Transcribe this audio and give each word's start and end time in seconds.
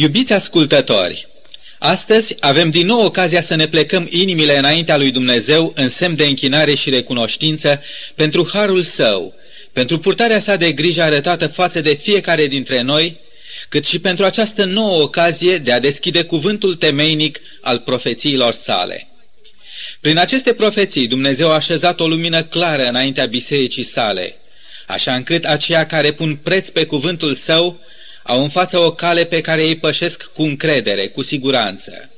Iubiți 0.00 0.32
ascultători, 0.32 1.28
astăzi 1.78 2.36
avem 2.40 2.70
din 2.70 2.86
nou 2.86 3.04
ocazia 3.04 3.40
să 3.40 3.54
ne 3.54 3.68
plecăm 3.68 4.06
inimile 4.10 4.58
înaintea 4.58 4.96
lui 4.96 5.10
Dumnezeu 5.10 5.72
în 5.76 5.88
semn 5.88 6.16
de 6.16 6.24
închinare 6.24 6.74
și 6.74 6.90
recunoștință 6.90 7.82
pentru 8.14 8.48
harul 8.52 8.82
său, 8.82 9.34
pentru 9.72 9.98
purtarea 9.98 10.38
sa 10.38 10.56
de 10.56 10.72
grijă 10.72 11.02
arătată 11.02 11.46
față 11.46 11.80
de 11.80 11.94
fiecare 11.94 12.46
dintre 12.46 12.80
noi, 12.80 13.20
cât 13.68 13.86
și 13.86 13.98
pentru 13.98 14.24
această 14.24 14.64
nouă 14.64 15.02
ocazie 15.02 15.58
de 15.58 15.72
a 15.72 15.80
deschide 15.80 16.24
cuvântul 16.24 16.74
temeinic 16.74 17.40
al 17.60 17.78
profețiilor 17.78 18.52
sale. 18.52 19.08
Prin 20.00 20.18
aceste 20.18 20.52
profeții 20.52 21.08
Dumnezeu 21.08 21.50
a 21.50 21.54
așezat 21.54 22.00
o 22.00 22.08
lumină 22.08 22.42
clară 22.42 22.88
înaintea 22.88 23.26
bisericii 23.26 23.84
sale, 23.84 24.36
așa 24.86 25.14
încât 25.14 25.44
aceia 25.44 25.86
care 25.86 26.12
pun 26.12 26.36
preț 26.36 26.68
pe 26.68 26.86
cuvântul 26.86 27.34
său 27.34 27.80
au 28.28 28.42
în 28.42 28.48
față 28.48 28.78
o 28.78 28.92
cale 28.92 29.24
pe 29.24 29.40
care 29.40 29.62
ei 29.62 29.76
pășesc 29.76 30.30
cu 30.32 30.42
încredere, 30.42 31.06
cu 31.06 31.22
siguranță. 31.22 32.10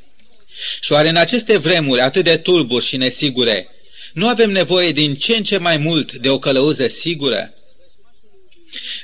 Și 0.80 0.92
oare 0.92 1.08
în 1.08 1.16
aceste 1.16 1.56
vremuri 1.56 2.00
atât 2.00 2.24
de 2.24 2.36
tulburi 2.36 2.84
și 2.84 2.96
nesigure, 2.96 3.68
nu 4.12 4.28
avem 4.28 4.50
nevoie 4.50 4.92
din 4.92 5.14
ce 5.14 5.36
în 5.36 5.42
ce 5.42 5.58
mai 5.58 5.76
mult 5.76 6.12
de 6.12 6.28
o 6.28 6.38
călăuză 6.38 6.86
sigură? 6.86 7.54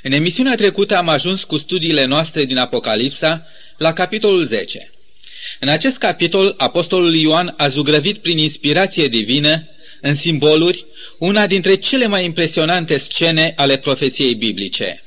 În 0.03 0.11
emisiunea 0.11 0.55
trecută 0.55 0.97
am 0.97 1.09
ajuns 1.09 1.43
cu 1.43 1.57
studiile 1.57 2.05
noastre 2.05 2.45
din 2.45 2.57
Apocalipsa 2.57 3.47
la 3.77 3.93
capitolul 3.93 4.43
10. 4.43 4.91
În 5.59 5.67
acest 5.67 5.97
capitol, 5.97 6.53
apostolul 6.57 7.15
Ioan 7.15 7.53
a 7.57 7.67
zugrăvit 7.67 8.17
prin 8.17 8.37
inspirație 8.37 9.07
divină, 9.07 9.67
în 10.01 10.15
simboluri, 10.15 10.85
una 11.17 11.47
dintre 11.47 11.75
cele 11.75 12.07
mai 12.07 12.23
impresionante 12.23 12.97
scene 12.97 13.53
ale 13.55 13.77
profeției 13.77 14.35
biblice– 14.35 15.01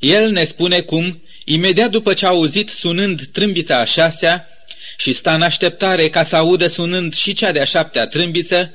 el 0.00 0.30
ne 0.30 0.44
spune 0.44 0.80
cum, 0.80 1.22
imediat 1.44 1.90
după 1.90 2.12
ce 2.12 2.26
a 2.26 2.28
auzit 2.28 2.68
sunând 2.68 3.22
trâmbița 3.32 3.78
a 3.78 3.84
șasea 3.84 4.48
și 4.96 5.12
sta 5.12 5.34
în 5.34 5.42
așteptare 5.42 6.08
ca 6.08 6.22
să 6.22 6.36
audă 6.36 6.66
sunând 6.66 7.14
și 7.14 7.32
cea 7.32 7.52
de-a 7.52 7.64
șaptea 7.64 8.06
trâmbiță, 8.06 8.74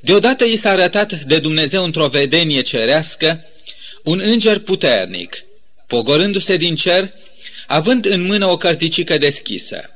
deodată 0.00 0.44
i 0.44 0.56
s-a 0.56 0.70
arătat 0.70 1.12
de 1.12 1.38
Dumnezeu 1.38 1.84
într-o 1.84 2.08
vedenie 2.08 2.62
cerească 2.62 3.44
un 4.02 4.20
înger 4.24 4.58
puternic, 4.58 5.44
pogorându-se 5.86 6.56
din 6.56 6.74
cer, 6.74 7.12
având 7.66 8.04
în 8.04 8.22
mână 8.22 8.46
o 8.46 8.56
cărticică 8.56 9.18
deschisă. 9.18 9.90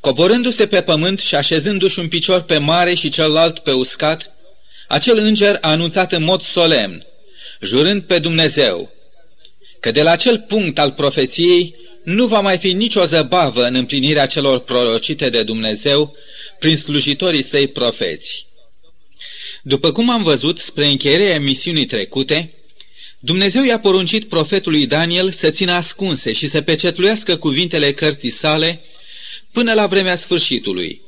Coborându-se 0.00 0.66
pe 0.66 0.82
pământ 0.82 1.20
și 1.20 1.34
așezându-și 1.34 1.98
un 1.98 2.08
picior 2.08 2.40
pe 2.40 2.58
mare 2.58 2.94
și 2.94 3.08
celălalt 3.08 3.58
pe 3.58 3.72
uscat, 3.72 4.30
acel 4.88 5.18
înger 5.18 5.58
a 5.60 5.70
anunțat 5.70 6.12
în 6.12 6.22
mod 6.22 6.42
solemn, 6.42 7.06
jurând 7.60 8.02
pe 8.02 8.18
Dumnezeu, 8.18 8.93
că 9.84 9.90
de 9.90 10.02
la 10.02 10.10
acel 10.10 10.38
punct 10.38 10.78
al 10.78 10.92
profeției 10.92 11.74
nu 12.04 12.26
va 12.26 12.40
mai 12.40 12.58
fi 12.58 12.72
nicio 12.72 13.04
zăbavă 13.04 13.66
în 13.66 13.74
împlinirea 13.74 14.26
celor 14.26 14.58
prorocite 14.58 15.28
de 15.30 15.42
Dumnezeu 15.42 16.16
prin 16.58 16.76
slujitorii 16.76 17.42
săi 17.42 17.66
profeți. 17.66 18.46
După 19.62 19.92
cum 19.92 20.10
am 20.10 20.22
văzut 20.22 20.58
spre 20.58 20.86
încheierea 20.86 21.34
emisiunii 21.34 21.86
trecute, 21.86 22.52
Dumnezeu 23.18 23.64
i-a 23.64 23.78
poruncit 23.78 24.28
profetului 24.28 24.86
Daniel 24.86 25.30
să 25.30 25.50
țină 25.50 25.72
ascunse 25.72 26.32
și 26.32 26.46
să 26.46 26.60
pecetluiască 26.60 27.36
cuvintele 27.36 27.92
cărții 27.92 28.30
sale 28.30 28.80
până 29.52 29.72
la 29.72 29.86
vremea 29.86 30.16
sfârșitului, 30.16 31.00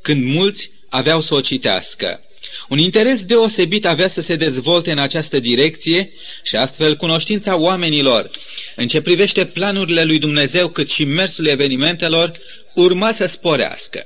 când 0.00 0.24
mulți 0.24 0.70
aveau 0.88 1.20
să 1.20 1.34
o 1.34 1.40
citească. 1.40 2.23
Un 2.68 2.78
interes 2.78 3.24
deosebit 3.24 3.86
avea 3.86 4.08
să 4.08 4.20
se 4.20 4.36
dezvolte 4.36 4.90
în 4.90 4.98
această 4.98 5.40
direcție 5.40 6.12
și 6.42 6.56
astfel 6.56 6.96
cunoștința 6.96 7.56
oamenilor 7.56 8.30
în 8.76 8.88
ce 8.88 9.00
privește 9.00 9.44
planurile 9.44 10.04
lui 10.04 10.18
Dumnezeu 10.18 10.68
cât 10.68 10.90
și 10.90 11.04
mersul 11.04 11.46
evenimentelor 11.46 12.32
urma 12.74 13.12
să 13.12 13.26
sporească. 13.26 14.04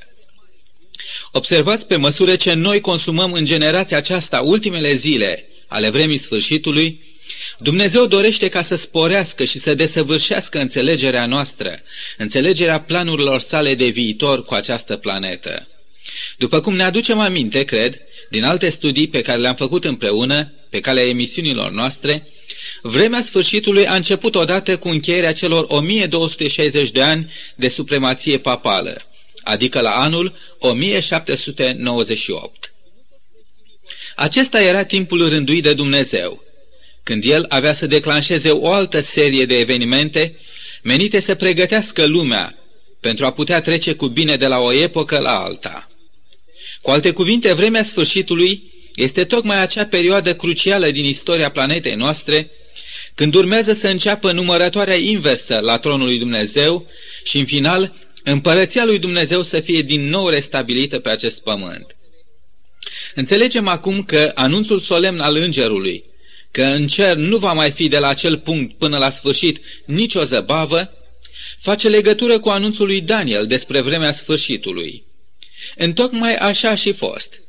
Observați 1.33 1.87
pe 1.87 1.97
măsură 1.97 2.37
ce 2.37 2.53
noi 2.53 2.81
consumăm 2.81 3.33
în 3.33 3.45
generația 3.45 3.97
aceasta 3.97 4.41
ultimele 4.41 4.93
zile 4.93 5.49
ale 5.67 5.91
vremii 5.91 6.17
sfârșitului, 6.17 7.07
Dumnezeu 7.59 8.07
dorește 8.07 8.49
ca 8.49 8.63
să 8.63 8.75
sporească 8.75 9.45
și 9.45 9.59
să 9.59 9.75
desăvârșească 9.75 10.59
înțelegerea 10.59 11.27
noastră, 11.27 11.81
înțelegerea 12.17 12.81
planurilor 12.81 13.41
sale 13.41 13.75
de 13.75 13.87
viitor 13.87 14.45
cu 14.45 14.55
această 14.55 14.97
planetă. 14.97 15.69
După 16.37 16.61
cum 16.61 16.75
ne 16.75 16.83
aducem 16.83 17.19
aminte, 17.19 17.65
cred, 17.65 18.01
din 18.29 18.45
alte 18.45 18.69
studii 18.69 19.09
pe 19.09 19.23
care 19.23 19.39
le-am 19.39 19.55
făcut 19.55 19.85
împreună, 19.85 20.53
pe 20.71 20.81
calea 20.81 21.07
emisiunilor 21.07 21.71
noastre, 21.71 22.29
vremea 22.83 23.21
sfârșitului 23.21 23.87
a 23.87 23.95
început 23.95 24.35
odată 24.35 24.77
cu 24.77 24.89
încheierea 24.89 25.33
celor 25.33 25.65
1260 25.69 26.91
de 26.91 27.03
ani 27.03 27.33
de 27.55 27.69
supremație 27.69 28.39
papală, 28.39 29.03
adică 29.43 29.81
la 29.81 29.91
anul 29.91 30.37
1798. 30.59 32.73
Acesta 34.17 34.63
era 34.63 34.85
timpul 34.85 35.29
rânduit 35.29 35.63
de 35.63 35.75
Dumnezeu, 35.75 36.43
când 37.03 37.25
El 37.25 37.47
avea 37.49 37.73
să 37.73 37.87
declanșeze 37.87 38.51
o 38.51 38.73
altă 38.73 39.01
serie 39.01 39.47
de 39.47 39.59
evenimente 39.59 40.37
menite 40.83 41.21
să 41.21 41.35
pregătească 41.35 42.07
lumea 42.07 42.59
pentru 43.01 43.27
a 43.27 43.33
putea 43.33 43.61
trece 43.61 43.95
cu 43.95 44.07
bine 44.07 44.37
de 44.37 44.47
la 44.47 44.59
o 44.59 44.73
epocă 44.73 45.19
la 45.19 45.41
alta. 45.41 45.89
Cu 46.83 46.91
alte 46.91 47.11
cuvinte, 47.11 47.53
vremea 47.53 47.83
sfârșitului 47.83 48.73
este 48.95 49.25
tocmai 49.25 49.61
acea 49.61 49.87
perioadă 49.87 50.35
crucială 50.35 50.91
din 50.91 51.05
istoria 51.05 51.51
planetei 51.51 51.95
noastre, 51.95 52.51
când 53.15 53.35
urmează 53.35 53.73
să 53.73 53.89
înceapă 53.89 54.33
numărătoarea 54.33 54.97
inversă 54.97 55.59
la 55.59 55.79
tronul 55.79 56.07
lui 56.07 56.19
Dumnezeu 56.19 56.87
și, 57.25 57.39
în 57.39 57.45
final, 57.45 57.95
împărăția 58.25 58.85
lui 58.85 58.99
Dumnezeu 58.99 59.43
să 59.43 59.61
fie 59.61 59.83
din 59.83 60.09
nou 60.09 60.29
restabilită 60.29 60.99
pe 60.99 61.09
acest 61.09 61.43
pământ. 61.43 61.97
Înțelegem 63.15 63.69
acum 63.69 64.03
că 64.03 64.33
anunțul 64.35 64.79
solemn 64.79 65.21
al 65.21 65.37
îngerului, 65.37 66.05
că 66.51 66.63
în 66.63 66.87
cer 66.87 67.17
nu 67.17 67.37
va 67.37 67.53
mai 67.53 67.71
fi 67.71 67.89
de 67.89 67.99
la 67.99 68.09
acel 68.09 68.39
punct 68.39 68.79
până 68.79 68.99
la 68.99 69.11
sfârșit 69.11 69.61
nicio 69.87 70.25
zăbavă, 70.25 70.93
face 71.61 71.89
legătură 71.89 72.39
cu 72.39 72.49
anunțul 72.49 72.87
lui 72.87 73.01
Daniel 73.01 73.47
despre 73.47 73.81
vremea 73.81 74.13
sfârșitului. 74.13 75.08
Întocmai 75.77 76.35
așa 76.35 76.75
și 76.75 76.93
fost. 76.93 77.41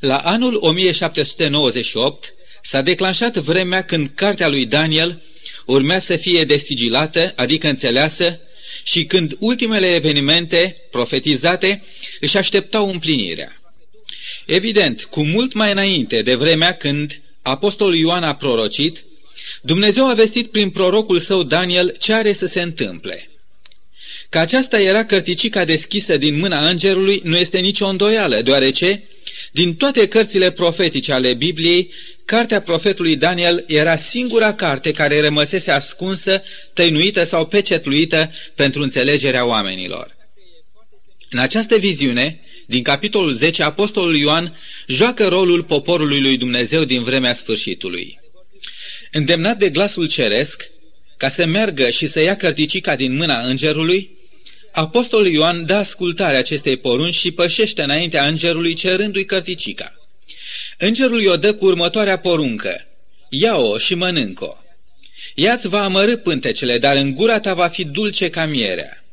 La 0.00 0.16
anul 0.16 0.56
1798 0.60 2.34
s-a 2.62 2.82
declanșat 2.82 3.36
vremea 3.36 3.84
când 3.84 4.10
cartea 4.14 4.48
lui 4.48 4.66
Daniel 4.66 5.22
urmea 5.66 5.98
să 5.98 6.16
fie 6.16 6.44
desigilată, 6.44 7.32
adică 7.36 7.68
înțeleasă, 7.68 8.40
și 8.82 9.04
când 9.04 9.36
ultimele 9.38 9.94
evenimente 9.94 10.76
profetizate 10.90 11.82
își 12.20 12.36
așteptau 12.36 12.90
împlinirea. 12.90 13.62
Evident, 14.46 15.04
cu 15.04 15.22
mult 15.22 15.52
mai 15.52 15.72
înainte 15.72 16.22
de 16.22 16.34
vremea 16.34 16.76
când 16.76 17.20
apostolul 17.42 17.96
Ioan 17.96 18.22
a 18.22 18.34
prorocit, 18.34 19.04
Dumnezeu 19.62 20.08
a 20.08 20.14
vestit 20.14 20.50
prin 20.50 20.70
prorocul 20.70 21.18
său 21.18 21.42
Daniel 21.42 21.96
ce 21.98 22.12
are 22.12 22.32
să 22.32 22.46
se 22.46 22.60
întâmple. 22.60 23.30
Că 24.32 24.38
aceasta 24.38 24.80
era 24.80 25.04
cărticica 25.04 25.64
deschisă 25.64 26.16
din 26.16 26.38
mâna 26.38 26.68
îngerului 26.68 27.20
nu 27.24 27.36
este 27.36 27.58
nicio 27.58 27.86
îndoială, 27.86 28.40
deoarece, 28.42 29.02
din 29.50 29.74
toate 29.74 30.08
cărțile 30.08 30.50
profetice 30.50 31.12
ale 31.12 31.34
Bibliei, 31.34 31.90
cartea 32.24 32.60
profetului 32.60 33.16
Daniel 33.16 33.64
era 33.66 33.96
singura 33.96 34.54
carte 34.54 34.90
care 34.90 35.20
rămăsese 35.20 35.70
ascunsă, 35.70 36.42
tăinuită 36.72 37.24
sau 37.24 37.46
pecetluită 37.46 38.32
pentru 38.54 38.82
înțelegerea 38.82 39.46
oamenilor. 39.46 40.16
În 41.30 41.38
această 41.38 41.76
viziune, 41.76 42.40
din 42.66 42.82
capitolul 42.82 43.32
10, 43.32 43.62
apostolul 43.62 44.16
Ioan 44.16 44.58
joacă 44.86 45.26
rolul 45.26 45.62
poporului 45.62 46.20
lui 46.20 46.36
Dumnezeu 46.36 46.84
din 46.84 47.02
vremea 47.02 47.34
sfârșitului. 47.34 48.20
Îndemnat 49.10 49.58
de 49.58 49.70
glasul 49.70 50.08
ceresc, 50.08 50.70
ca 51.16 51.28
să 51.28 51.46
meargă 51.46 51.90
și 51.90 52.06
să 52.06 52.20
ia 52.20 52.36
cărticica 52.36 52.96
din 52.96 53.16
mâna 53.16 53.40
îngerului, 53.40 54.20
Apostolul 54.72 55.26
Ioan 55.26 55.66
dă 55.66 55.74
ascultare 55.74 56.36
acestei 56.36 56.76
porunci 56.76 57.14
și 57.14 57.30
pășește 57.30 57.82
înaintea 57.82 58.26
îngerului 58.26 58.74
cerându-i 58.74 59.24
cărticica. 59.24 59.94
Îngerul 60.78 61.20
i-o 61.20 61.36
dă 61.36 61.54
cu 61.54 61.64
următoarea 61.64 62.18
poruncă, 62.18 62.86
ia-o 63.28 63.78
și 63.78 63.94
mănânc-o. 63.94 64.56
Ea-ți 65.34 65.68
va 65.68 65.82
amărâ 65.84 66.16
pântecele, 66.16 66.78
dar 66.78 66.96
în 66.96 67.14
gura 67.14 67.40
ta 67.40 67.54
va 67.54 67.68
fi 67.68 67.84
dulce 67.84 68.30
ca 68.30 68.46
mierea. 68.46 69.04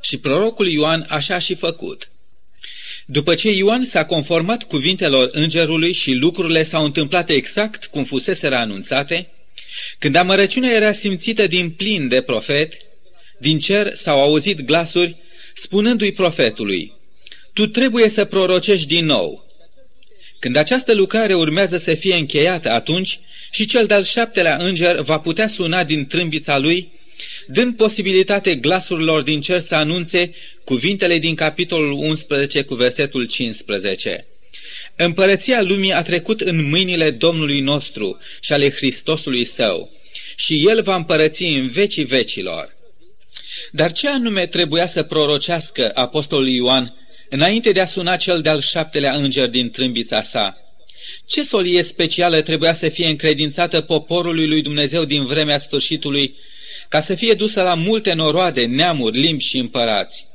Și 0.00 0.18
prorocul 0.18 0.68
Ioan 0.68 1.06
așa 1.08 1.34
a 1.34 1.38
și 1.38 1.54
făcut. 1.54 2.10
După 3.06 3.34
ce 3.34 3.50
Ioan 3.50 3.84
s-a 3.84 4.04
conformat 4.04 4.62
cuvintelor 4.62 5.28
îngerului 5.32 5.92
și 5.92 6.12
lucrurile 6.12 6.62
s-au 6.62 6.84
întâmplat 6.84 7.30
exact 7.30 7.86
cum 7.86 8.04
fusese 8.04 8.46
anunțate, 8.46 9.28
când 9.98 10.14
amărăciunea 10.14 10.72
era 10.72 10.92
simțită 10.92 11.46
din 11.46 11.70
plin 11.70 12.08
de 12.08 12.20
profet, 12.20 12.74
din 13.38 13.58
cer 13.58 13.94
s-au 13.94 14.20
auzit 14.20 14.60
glasuri 14.60 15.16
spunându-i 15.54 16.12
profetului, 16.12 16.92
Tu 17.52 17.66
trebuie 17.66 18.08
să 18.08 18.24
prorocești 18.24 18.86
din 18.86 19.04
nou. 19.04 19.46
Când 20.38 20.56
această 20.56 20.94
lucrare 20.94 21.34
urmează 21.34 21.76
să 21.76 21.94
fie 21.94 22.14
încheiată, 22.14 22.70
atunci 22.70 23.18
și 23.50 23.64
cel 23.64 23.86
de-al 23.86 24.04
șaptelea 24.04 24.56
înger 24.56 25.00
va 25.00 25.18
putea 25.18 25.48
suna 25.48 25.84
din 25.84 26.06
trâmbița 26.06 26.58
lui 26.58 26.92
dând 27.46 27.76
posibilitate 27.76 28.54
glasurilor 28.54 29.22
din 29.22 29.40
cer 29.40 29.58
să 29.58 29.74
anunțe 29.74 30.34
cuvintele 30.64 31.18
din 31.18 31.34
capitolul 31.34 31.92
11 31.92 32.62
cu 32.62 32.74
versetul 32.74 33.24
15. 33.24 34.26
Împărăția 34.96 35.62
lumii 35.62 35.92
a 35.92 36.02
trecut 36.02 36.40
în 36.40 36.68
mâinile 36.68 37.10
Domnului 37.10 37.60
nostru 37.60 38.18
și 38.40 38.52
ale 38.52 38.70
Hristosului 38.70 39.44
său 39.44 39.92
și 40.36 40.66
El 40.66 40.82
va 40.82 40.94
împărăți 40.94 41.42
în 41.42 41.68
vecii 41.68 42.04
vecilor. 42.04 42.76
Dar 43.72 43.92
ce 43.92 44.08
anume 44.08 44.46
trebuia 44.46 44.86
să 44.86 45.02
prorocească 45.02 45.90
apostolul 45.94 46.48
Ioan 46.48 46.96
înainte 47.28 47.72
de 47.72 47.80
a 47.80 47.86
suna 47.86 48.16
cel 48.16 48.40
de-al 48.40 48.60
șaptelea 48.60 49.12
înger 49.12 49.48
din 49.48 49.70
trâmbița 49.70 50.22
sa? 50.22 50.56
Ce 51.26 51.42
solie 51.42 51.82
specială 51.82 52.40
trebuia 52.40 52.72
să 52.72 52.88
fie 52.88 53.06
încredințată 53.06 53.80
poporului 53.80 54.46
lui 54.46 54.62
Dumnezeu 54.62 55.04
din 55.04 55.24
vremea 55.24 55.58
sfârșitului 55.58 56.36
ca 56.88 57.00
să 57.00 57.14
fie 57.14 57.34
dusă 57.34 57.62
la 57.62 57.74
multe 57.74 58.12
noroade, 58.12 58.64
neamuri, 58.64 59.18
limbi 59.18 59.42
și 59.42 59.58
împărați? 59.58 60.26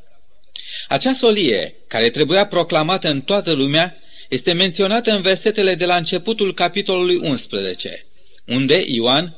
Acea 0.88 1.14
solie, 1.14 1.76
care 1.88 2.10
trebuia 2.10 2.46
proclamată 2.46 3.10
în 3.10 3.22
toată 3.22 3.52
lumea, 3.52 3.98
este 4.30 4.54
menționată 4.54 5.12
în 5.12 5.22
versetele 5.22 5.76
de 5.76 5.86
la 5.86 5.96
începutul 5.96 6.54
capitolului 6.54 7.16
11, 7.16 8.06
unde 8.46 8.84
Ioan, 8.88 9.36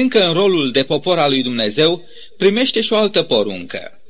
încă 0.00 0.26
în 0.26 0.32
rolul 0.32 0.70
de 0.70 0.82
popor 0.82 1.18
al 1.18 1.30
lui 1.30 1.42
Dumnezeu, 1.42 2.04
primește 2.36 2.80
și 2.80 2.92
o 2.92 2.96
altă 2.96 3.22
poruncă. 3.22 4.00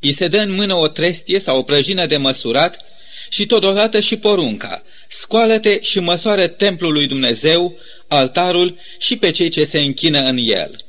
I 0.00 0.12
se 0.12 0.28
dă 0.28 0.38
în 0.38 0.52
mână 0.52 0.74
o 0.74 0.88
trestie 0.88 1.38
sau 1.38 1.58
o 1.58 1.62
prăjină 1.62 2.06
de 2.06 2.16
măsurat 2.16 2.84
și 3.30 3.46
totodată 3.46 4.00
și 4.00 4.16
porunca, 4.16 4.82
scoală-te 5.08 5.80
și 5.80 6.00
măsoară 6.00 6.46
templul 6.46 6.92
lui 6.92 7.06
Dumnezeu, 7.06 7.78
altarul 8.08 8.78
și 8.98 9.16
pe 9.16 9.30
cei 9.30 9.48
ce 9.48 9.64
se 9.64 9.80
închină 9.80 10.18
în 10.18 10.38
el. 10.40 10.84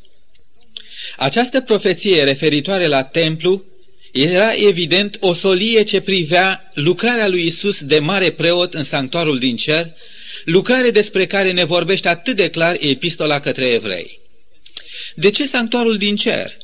Această 1.18 1.62
profeție 1.62 2.24
referitoare 2.24 2.88
la 2.88 3.04
templu 3.04 3.64
era 4.12 4.54
evident 4.54 5.18
o 5.20 5.34
solie 5.34 5.84
ce 5.84 6.02
privea 6.02 6.72
lucrarea 6.74 7.28
lui 7.28 7.46
Isus 7.46 7.84
de 7.84 8.00
mare 8.00 8.30
preot 8.30 8.74
în 8.74 8.84
sanctuarul 8.84 9.40
din 9.40 9.56
cer, 9.56 9.94
lucrare 10.44 10.92
despre 10.92 11.26
care 11.26 11.52
ne 11.52 11.64
vorbește 11.64 12.08
atât 12.08 12.36
de 12.36 12.50
clar 12.50 12.78
epistola 12.80 13.40
către 13.40 13.66
evrei. 13.66 14.20
De 15.16 15.30
ce 15.30 15.46
sanctuarul 15.46 15.98
din 15.98 16.16
cer? 16.16 16.58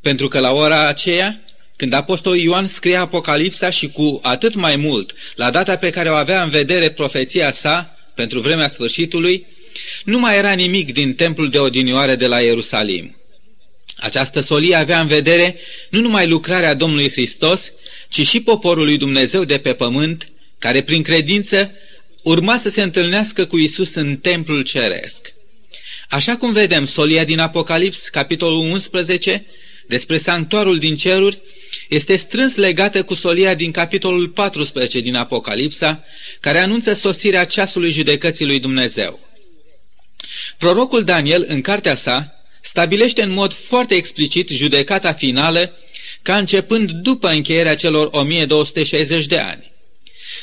Pentru 0.00 0.28
că 0.28 0.38
la 0.38 0.52
ora 0.52 0.86
aceea, 0.86 1.40
când 1.76 1.92
apostolul 1.92 2.38
Ioan 2.38 2.66
scria 2.66 3.00
Apocalipsa 3.00 3.70
și 3.70 3.88
cu 3.88 4.20
atât 4.22 4.54
mai 4.54 4.76
mult, 4.76 5.14
la 5.34 5.50
data 5.50 5.76
pe 5.76 5.90
care 5.90 6.10
o 6.10 6.14
avea 6.14 6.42
în 6.42 6.50
vedere 6.50 6.90
profeția 6.90 7.50
sa, 7.50 7.96
pentru 8.14 8.40
vremea 8.40 8.68
sfârșitului, 8.68 9.46
nu 10.04 10.18
mai 10.18 10.36
era 10.36 10.52
nimic 10.52 10.92
din 10.92 11.14
templul 11.14 11.50
de 11.50 11.58
odinioare 11.58 12.16
de 12.16 12.26
la 12.26 12.40
Ierusalim. 12.40 13.16
Această 13.96 14.40
solie 14.40 14.74
avea 14.74 15.00
în 15.00 15.06
vedere 15.06 15.56
nu 15.90 16.00
numai 16.00 16.28
lucrarea 16.28 16.74
Domnului 16.74 17.10
Hristos, 17.10 17.72
ci 18.08 18.26
și 18.26 18.40
poporul 18.40 18.84
lui 18.84 18.96
Dumnezeu 18.96 19.44
de 19.44 19.58
pe 19.58 19.72
pământ, 19.74 20.30
care 20.58 20.82
prin 20.82 21.02
credință 21.02 21.72
urma 22.22 22.58
să 22.58 22.68
se 22.68 22.82
întâlnească 22.82 23.44
cu 23.44 23.58
Isus 23.58 23.94
în 23.94 24.16
templul 24.16 24.62
ceresc. 24.62 25.32
Așa 26.08 26.36
cum 26.36 26.52
vedem 26.52 26.84
solia 26.84 27.24
din 27.24 27.38
Apocalips, 27.38 28.08
capitolul 28.08 28.58
11, 28.58 29.46
despre 29.86 30.16
sanctuarul 30.16 30.78
din 30.78 30.96
ceruri, 30.96 31.38
este 31.88 32.16
strâns 32.16 32.56
legată 32.56 33.02
cu 33.02 33.14
solia 33.14 33.54
din 33.54 33.70
capitolul 33.70 34.28
14 34.28 35.00
din 35.00 35.14
Apocalipsa, 35.14 36.04
care 36.40 36.58
anunță 36.58 36.92
sosirea 36.92 37.44
ceasului 37.44 37.90
judecății 37.90 38.46
lui 38.46 38.58
Dumnezeu. 38.58 39.20
Prorocul 40.58 41.04
Daniel, 41.04 41.44
în 41.48 41.60
cartea 41.60 41.94
sa, 41.94 42.32
stabilește 42.60 43.22
în 43.22 43.30
mod 43.30 43.52
foarte 43.52 43.94
explicit 43.94 44.48
judecata 44.48 45.12
finală 45.12 45.76
ca 46.22 46.36
începând 46.36 46.90
după 46.90 47.28
încheierea 47.28 47.74
celor 47.74 48.08
1260 48.12 49.26
de 49.26 49.38
ani. 49.38 49.71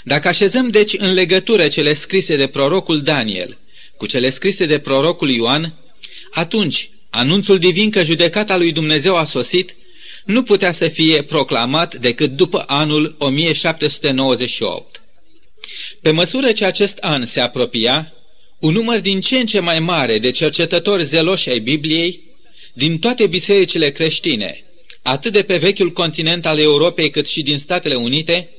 Dacă 0.10 0.28
așezăm 0.28 0.68
deci 0.68 0.94
în 0.98 1.14
legătură 1.14 1.68
cele 1.68 1.94
scrise 1.94 2.36
de 2.36 2.48
prorocul 2.48 3.02
Daniel 3.02 3.58
cu 3.98 4.06
cele 4.06 4.30
scrise 4.30 4.66
de 4.66 4.80
prorocul 4.80 5.30
Ioan, 5.30 5.74
atunci 6.32 6.90
anunțul 7.10 7.58
divin 7.58 7.90
că 7.90 8.04
judecata 8.04 8.58
lui 8.58 8.72
Dumnezeu 8.72 9.16
a 9.16 9.24
sosit 9.24 9.76
nu 10.26 10.44
putea 10.44 10.72
să 10.72 10.88
fie 10.88 11.22
proclamat 11.22 11.96
decât 11.96 12.32
după 12.32 12.64
anul 12.68 13.16
1798. 13.18 15.02
Pe 16.02 16.12
măsură 16.12 16.52
ce 16.52 16.66
acest 16.66 16.98
an 16.98 17.26
se 17.26 17.40
apropia, 17.40 18.14
un 18.60 18.74
număr 18.74 19.00
din 19.00 19.22
ce 19.22 19.38
în 19.38 19.46
ce 19.46 19.60
mai 19.60 19.80
mare 19.80 20.20
de 20.20 20.32
cercetători 20.32 21.06
zeloși 21.06 21.50
ai 21.50 21.60
Bibliei, 21.60 22.22
din 22.74 23.00
toate 23.00 23.28
bisericile 23.28 23.92
creștine, 23.92 24.64
atât 25.02 25.32
de 25.32 25.44
pe 25.44 25.58
vechiul 25.58 25.92
continent 25.92 26.46
al 26.46 26.60
Europei 26.60 27.10
cât 27.10 27.28
și 27.28 27.42
din 27.42 27.60
Statele 27.60 27.96
Unite, 27.96 28.50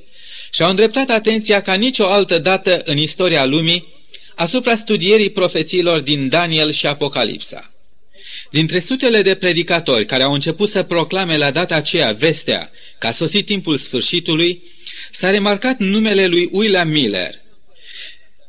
și-au 0.50 0.70
îndreptat 0.70 1.10
atenția 1.10 1.62
ca 1.62 1.74
nicio 1.74 2.06
altă 2.06 2.38
dată 2.38 2.80
în 2.84 2.98
istoria 2.98 3.44
lumii 3.44 3.86
asupra 4.34 4.74
studierii 4.74 5.30
profețiilor 5.30 6.00
din 6.00 6.28
Daniel 6.28 6.72
și 6.72 6.86
Apocalipsa. 6.86 7.70
Dintre 8.50 8.78
sutele 8.78 9.22
de 9.22 9.34
predicatori 9.34 10.04
care 10.04 10.22
au 10.22 10.32
început 10.32 10.68
să 10.68 10.82
proclame 10.82 11.36
la 11.36 11.50
data 11.50 11.74
aceea 11.74 12.12
vestea 12.12 12.70
că 12.98 13.06
a 13.06 13.10
sosit 13.10 13.46
timpul 13.46 13.76
sfârșitului, 13.76 14.62
s-a 15.10 15.30
remarcat 15.30 15.78
numele 15.78 16.26
lui 16.26 16.48
William 16.52 16.88
Miller. 16.88 17.34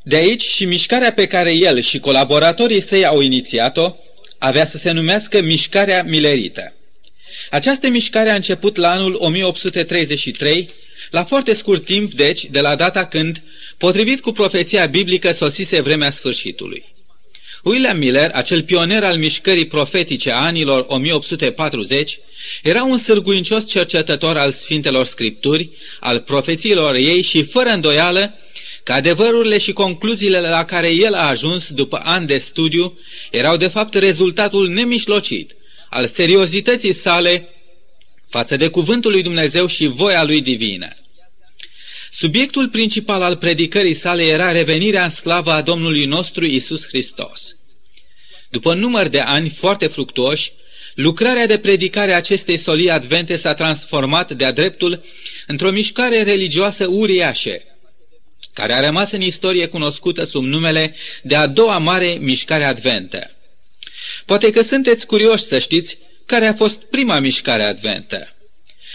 De 0.04 0.16
aici 0.16 0.42
și 0.42 0.66
mișcarea 0.66 1.14
pe 1.14 1.28
care 1.28 1.54
el 1.54 1.80
și 1.80 2.00
colaboratorii 2.00 2.80
săi 2.82 3.06
au 3.06 3.22
inițiat-o 3.22 3.96
avea 4.38 4.66
să 4.66 4.78
se 4.78 4.92
numească 4.92 5.42
Mișcarea 5.42 6.04
Millerită. 6.04 6.74
Această 7.50 7.88
mișcare 7.88 8.30
a 8.30 8.36
început 8.36 8.76
la 8.76 8.92
anul 8.92 9.16
1833, 9.20 10.70
la 11.12 11.24
foarte 11.24 11.54
scurt 11.54 11.86
timp, 11.86 12.14
deci, 12.14 12.46
de 12.46 12.62
la 12.62 12.76
data 12.76 13.06
când, 13.06 13.44
potrivit 13.78 14.22
cu 14.22 14.32
profeția 14.32 14.86
biblică, 14.86 15.32
sosise 15.32 15.82
vremea 15.82 16.12
sfârșitului. 16.12 16.86
William 17.64 17.98
Miller, 17.98 18.32
acel 18.34 18.64
pioner 18.64 19.04
al 19.04 19.18
mișcării 19.18 19.66
profetice 19.66 20.32
a 20.32 20.38
anilor 20.38 20.86
1840, 20.88 22.20
era 22.64 22.84
un 22.84 22.98
sârguincios 22.98 23.68
cercetător 23.68 24.38
al 24.38 24.52
Sfintelor 24.52 25.06
Scripturi, 25.06 25.70
al 26.00 26.20
profețiilor 26.20 26.96
ei 26.96 27.22
și, 27.22 27.44
fără 27.44 27.70
îndoială, 27.70 28.36
că 28.84 28.94
adevărurile 28.94 29.58
și 29.58 29.74
concluziile 29.74 30.40
la 30.40 30.66
care 30.66 30.90
el 30.90 31.14
a 31.14 31.28
ajuns 31.28 31.72
după 31.72 32.02
ani 32.04 32.28
de 32.28 32.38
studiu 32.38 33.00
erau 33.32 33.58
de 33.58 33.68
fapt 33.68 33.94
rezultatul 33.94 34.70
nemișlocit 34.70 35.56
al 35.90 36.08
seriozității 36.08 36.94
sale 36.94 37.50
față 38.30 38.58
de 38.58 38.68
cuvântul 38.68 39.12
lui 39.12 39.22
Dumnezeu 39.22 39.66
și 39.68 39.88
voia 39.88 40.24
lui 40.24 40.42
divină. 40.42 40.88
Subiectul 42.14 42.70
principal 42.70 43.22
al 43.22 43.36
predicării 43.36 43.94
sale 43.94 44.24
era 44.24 44.52
revenirea 44.52 45.04
în 45.04 45.10
slavă 45.10 45.52
a 45.52 45.62
Domnului 45.62 46.06
nostru 46.06 46.46
Isus 46.46 46.88
Hristos. 46.88 47.56
După 48.50 48.74
număr 48.74 49.08
de 49.08 49.20
ani 49.20 49.50
foarte 49.50 49.88
fructuoși, 49.88 50.52
lucrarea 50.96 51.46
de 51.46 51.58
predicare 51.58 52.14
a 52.14 52.16
acestei 52.16 52.58
solii 52.58 52.90
advente 52.90 53.36
s-a 53.36 53.54
transformat 53.54 54.32
de-a 54.32 54.52
dreptul 54.52 55.04
într-o 55.48 55.72
mișcare 55.72 56.24
religioasă 56.24 56.88
uriașă, 56.88 57.62
care 58.54 58.74
a 58.74 58.80
rămas 58.80 59.12
în 59.12 59.22
istorie 59.22 59.68
cunoscută 59.68 60.24
sub 60.24 60.44
numele 60.44 60.96
de 61.24 61.36
a 61.36 61.48
doua 61.48 61.78
mare 61.78 62.18
mișcare 62.20 62.64
adventă. 62.64 63.32
Poate 64.26 64.50
că 64.50 64.62
sunteți 64.62 65.06
curioși 65.06 65.44
să 65.44 65.60
știți 65.60 65.98
care 66.26 66.46
a 66.46 66.54
fost 66.54 66.84
prima 66.84 67.20
mișcare 67.20 67.64
adventă. 67.64 68.36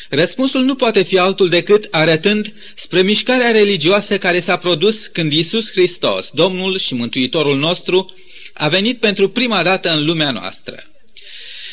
Răspunsul 0.09 0.63
nu 0.63 0.75
poate 0.75 1.03
fi 1.03 1.19
altul 1.19 1.49
decât 1.49 1.89
arătând 1.91 2.55
spre 2.75 3.03
mișcarea 3.03 3.51
religioasă 3.51 4.19
care 4.19 4.41
s-a 4.41 4.57
produs 4.57 5.07
când 5.07 5.33
Isus 5.33 5.71
Hristos, 5.71 6.31
Domnul 6.31 6.79
și 6.79 6.95
Mântuitorul 6.95 7.57
nostru, 7.57 8.15
a 8.53 8.69
venit 8.69 9.01
pentru 9.01 9.29
prima 9.29 9.63
dată 9.63 9.91
în 9.91 10.05
lumea 10.05 10.31
noastră. 10.31 10.85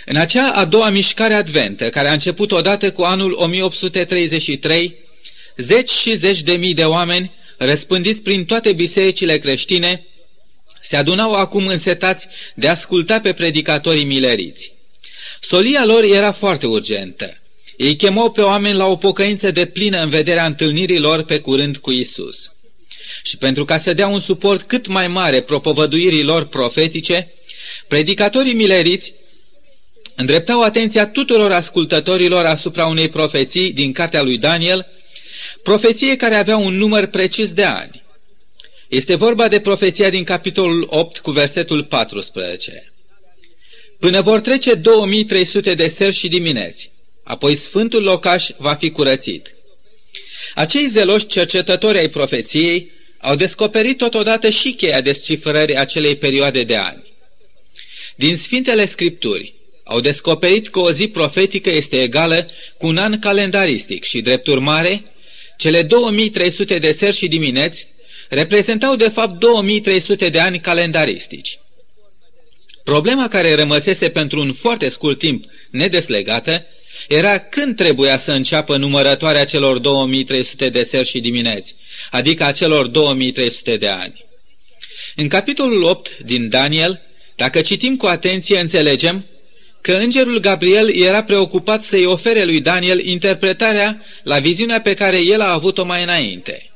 În 0.06 0.16
acea 0.16 0.52
a 0.52 0.66
doua 0.66 0.90
mișcare 0.90 1.34
adventă, 1.34 1.90
care 1.90 2.08
a 2.08 2.14
început 2.14 2.52
odată 2.52 2.92
cu 2.92 3.02
anul 3.02 3.32
1833, 3.32 4.96
zeci 5.58 5.90
și 5.90 6.16
zeci 6.16 6.42
de 6.42 6.54
mii 6.54 6.74
de 6.74 6.86
oameni, 6.86 7.32
răspândiți 7.58 8.22
prin 8.22 8.46
toate 8.46 8.74
bisericile 8.74 9.38
creștine, 9.38 10.06
se 10.82 10.96
adunau 10.96 11.34
acum 11.34 11.68
însetați 11.68 12.28
de 12.56 12.68
a 12.68 12.72
asculta 12.72 13.20
pe 13.20 13.34
predicatorii 13.34 14.04
mileriți. 14.04 14.74
Solia 15.42 15.86
lor 15.86 16.04
era 16.04 16.32
foarte 16.32 16.68
urgentă. 16.68 17.38
Ei 17.78 17.96
chemau 17.96 18.32
pe 18.32 18.42
oameni 18.42 18.78
la 18.78 18.86
o 18.86 18.96
pocăință 18.96 19.52
de 19.52 19.66
plină 19.66 20.02
în 20.02 20.10
vederea 20.10 20.46
întâlnirilor 20.46 21.24
pe 21.24 21.40
curând 21.40 21.78
cu 21.78 21.92
Isus. 21.92 22.52
Și 23.24 23.38
pentru 23.38 23.66
ca 23.66 23.78
să 23.78 23.94
dea 23.94 24.08
un 24.08 24.20
suport 24.20 24.62
cât 24.62 24.88
mai 24.88 25.08
mare 25.08 25.42
propovăduirilor 25.42 26.46
profetice, 26.46 27.34
predicatorii 27.88 28.54
mileriți 28.54 29.14
îndreptau 30.16 30.62
atenția 30.62 31.08
tuturor 31.08 31.52
ascultătorilor 31.52 32.46
asupra 32.46 32.86
unei 32.86 33.10
profeții 33.10 33.72
din 33.72 33.92
cartea 33.92 34.22
lui 34.22 34.38
Daniel, 34.38 34.88
profeție 35.64 36.16
care 36.16 36.36
avea 36.36 36.58
un 36.58 36.78
număr 36.78 37.06
precis 37.06 37.54
de 37.54 37.64
ani. 37.64 38.04
Este 38.88 39.16
vorba 39.16 39.48
de 39.48 39.60
profeția 39.60 40.10
din 40.10 40.24
capitolul 40.24 40.88
8 40.90 41.20
cu 41.20 41.32
versetul 41.32 41.84
14. 41.84 42.94
până 44.00 44.22
vor 44.22 44.40
trece 44.40 44.74
2300 44.74 45.74
de 45.74 45.88
seri 45.88 46.16
și 46.16 46.28
dimineți. 46.28 46.93
Apoi 47.24 47.56
sfântul 47.56 48.04
locaș 48.04 48.50
va 48.58 48.74
fi 48.74 48.92
curățit. 48.92 49.54
Acei 50.56 50.88
zeloși 50.88 51.26
cercetători 51.26 51.98
ai 51.98 52.08
profeției 52.08 52.92
au 53.18 53.36
descoperit 53.36 53.98
totodată 53.98 54.50
și 54.50 54.74
cheia 54.74 55.02
descifrării 55.02 55.78
acelei 55.78 56.16
perioade 56.16 56.64
de 56.64 56.76
ani. 56.76 57.14
Din 58.16 58.38
Sfintele 58.38 58.86
Scripturi 58.86 59.54
au 59.84 60.00
descoperit 60.00 60.68
că 60.68 60.80
o 60.80 60.92
zi 60.92 61.08
profetică 61.08 61.70
este 61.70 62.02
egală 62.02 62.48
cu 62.78 62.88
un 62.88 62.98
an 62.98 63.20
calendaristic 63.20 64.04
și, 64.04 64.22
drept 64.22 64.48
urmare, 64.48 65.04
cele 65.58 65.82
2300 65.84 66.80
de 66.80 66.92
seri 66.92 67.16
și 67.16 67.28
dimineți 67.28 67.88
reprezentau 68.30 68.96
de 68.96 69.10
fapt 69.10 69.40
2300 69.40 70.30
de 70.30 70.40
ani 70.40 70.60
calendaristici. 70.60 71.60
Problema 72.84 73.28
care 73.28 73.56
rămăsese 73.56 74.10
pentru 74.10 74.40
un 74.40 74.54
foarte 74.54 74.90
scurt 74.90 75.18
timp 75.20 75.46
nedeslegată 75.70 76.66
era 77.08 77.40
când 77.40 77.76
trebuia 77.76 78.18
să 78.18 78.32
înceapă 78.32 78.78
numărătoarea 78.78 79.46
celor 79.46 79.78
2300 79.78 80.70
de 80.70 80.84
seri 80.84 81.08
și 81.08 81.20
dimineți, 81.20 81.76
adică 82.12 82.44
a 82.44 82.52
celor 82.52 82.88
2300 82.88 83.78
de 83.78 83.88
ani. 83.88 84.26
În 85.16 85.28
capitolul 85.28 85.84
8 85.84 86.18
din 86.18 86.50
Daniel, 86.50 87.02
dacă 87.36 87.62
citim 87.62 87.96
cu 87.96 88.06
atenție, 88.06 88.60
înțelegem 88.60 89.26
că 89.82 89.94
îngerul 89.94 90.40
Gabriel 90.40 90.96
era 90.96 91.24
preocupat 91.24 91.84
să-i 91.84 92.06
ofere 92.06 92.44
lui 92.44 92.62
Daniel 92.62 93.06
interpretarea 93.06 94.06
la 94.24 94.40
viziunea 94.40 94.82
pe 94.82 94.94
care 94.94 95.20
el 95.20 95.42
a 95.42 95.52
avut-o 95.52 95.86
mai 95.86 96.04
înainte. 96.04 96.72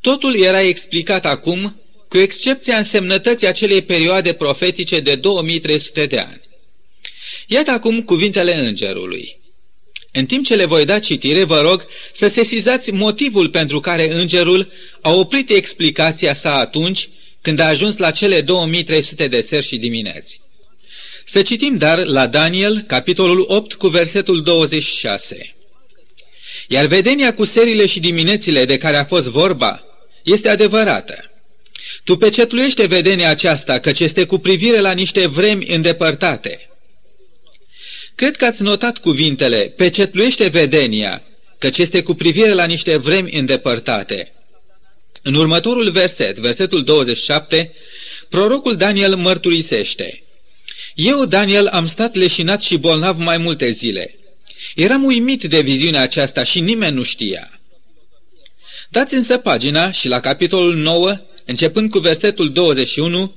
Totul 0.00 0.36
era 0.36 0.60
explicat 0.62 1.26
acum, 1.26 1.80
cu 2.08 2.18
excepția 2.18 2.76
însemnătății 2.76 3.46
acelei 3.46 3.82
perioade 3.82 4.32
profetice 4.32 5.00
de 5.00 5.14
2300 5.14 6.06
de 6.06 6.18
ani. 6.18 6.40
Iată 7.46 7.70
acum 7.70 8.02
cuvintele 8.02 8.54
îngerului. 8.54 9.38
În 10.12 10.26
timp 10.26 10.44
ce 10.44 10.54
le 10.54 10.64
voi 10.64 10.84
da 10.84 10.98
citire, 10.98 11.44
vă 11.44 11.60
rog 11.60 11.86
să 12.12 12.28
sesizați 12.28 12.90
motivul 12.90 13.48
pentru 13.48 13.80
care 13.80 14.12
îngerul 14.14 14.72
a 15.00 15.12
oprit 15.12 15.50
explicația 15.50 16.34
sa 16.34 16.54
atunci 16.58 17.08
când 17.40 17.58
a 17.58 17.66
ajuns 17.66 17.96
la 17.96 18.10
cele 18.10 18.40
2300 18.40 19.28
de 19.28 19.40
seri 19.40 19.66
și 19.66 19.76
dimineți. 19.76 20.40
Să 21.24 21.42
citim 21.42 21.76
dar 21.76 22.04
la 22.04 22.26
Daniel, 22.26 22.80
capitolul 22.80 23.44
8, 23.48 23.74
cu 23.74 23.88
versetul 23.88 24.42
26. 24.42 25.54
Iar 26.68 26.86
vedenia 26.86 27.34
cu 27.34 27.44
serile 27.44 27.86
și 27.86 28.00
diminețile 28.00 28.64
de 28.64 28.76
care 28.76 28.96
a 28.96 29.04
fost 29.04 29.28
vorba 29.28 29.84
este 30.22 30.48
adevărată. 30.48 31.30
Tu 32.04 32.16
pecetluiește 32.16 32.86
vedenia 32.86 33.30
aceasta, 33.30 33.78
căci 33.78 34.00
este 34.00 34.24
cu 34.24 34.38
privire 34.38 34.80
la 34.80 34.92
niște 34.92 35.26
vremi 35.26 35.66
îndepărtate. 35.66 36.68
Cred 38.14 38.36
că 38.36 38.44
ați 38.44 38.62
notat 38.62 38.98
cuvintele, 38.98 39.72
pecetluiește 39.76 40.46
vedenia, 40.46 41.22
căci 41.58 41.78
este 41.78 42.02
cu 42.02 42.14
privire 42.14 42.52
la 42.52 42.64
niște 42.64 42.96
vremi 42.96 43.32
îndepărtate. 43.32 44.32
În 45.22 45.34
următorul 45.34 45.90
verset, 45.90 46.38
versetul 46.38 46.84
27, 46.84 47.72
prorocul 48.28 48.76
Daniel 48.76 49.16
mărturisește. 49.16 50.22
Eu, 50.94 51.24
Daniel, 51.24 51.66
am 51.66 51.86
stat 51.86 52.14
leșinat 52.14 52.62
și 52.62 52.76
bolnav 52.76 53.18
mai 53.18 53.36
multe 53.36 53.70
zile. 53.70 54.18
Eram 54.74 55.04
uimit 55.04 55.42
de 55.42 55.60
viziunea 55.60 56.00
aceasta 56.00 56.42
și 56.42 56.60
nimeni 56.60 56.96
nu 56.96 57.02
știa. 57.02 57.60
Dați 58.88 59.14
însă 59.14 59.38
pagina 59.38 59.90
și 59.90 60.08
la 60.08 60.20
capitolul 60.20 60.74
9, 60.74 61.20
începând 61.44 61.90
cu 61.90 61.98
versetul 61.98 62.52
21, 62.52 63.34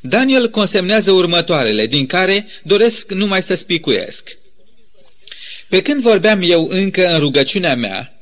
Daniel 0.00 0.50
consemnează 0.50 1.10
următoarele, 1.10 1.86
din 1.86 2.06
care 2.06 2.46
doresc 2.62 3.12
numai 3.12 3.42
să 3.42 3.54
spicuiesc. 3.54 4.38
Pe 5.68 5.82
când 5.82 6.00
vorbeam 6.02 6.40
eu 6.42 6.68
încă 6.70 7.12
în 7.12 7.18
rugăciunea 7.18 7.76
mea, 7.76 8.14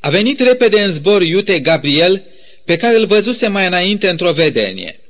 a 0.00 0.10
venit 0.10 0.40
repede 0.40 0.80
în 0.80 0.90
zbor 0.90 1.22
iute 1.22 1.60
Gabriel, 1.60 2.22
pe 2.64 2.76
care 2.76 2.96
îl 2.96 3.06
văzuse 3.06 3.48
mai 3.48 3.66
înainte 3.66 4.08
într-o 4.08 4.32
vedenie, 4.32 5.00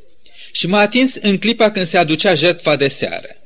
și 0.53 0.67
m-a 0.67 0.81
atins 0.81 1.15
în 1.15 1.39
clipa 1.39 1.71
când 1.71 1.87
se 1.87 1.99
aducea 1.99 2.35
jertfa 2.35 2.77
de 2.77 2.89
seară. 2.89 3.37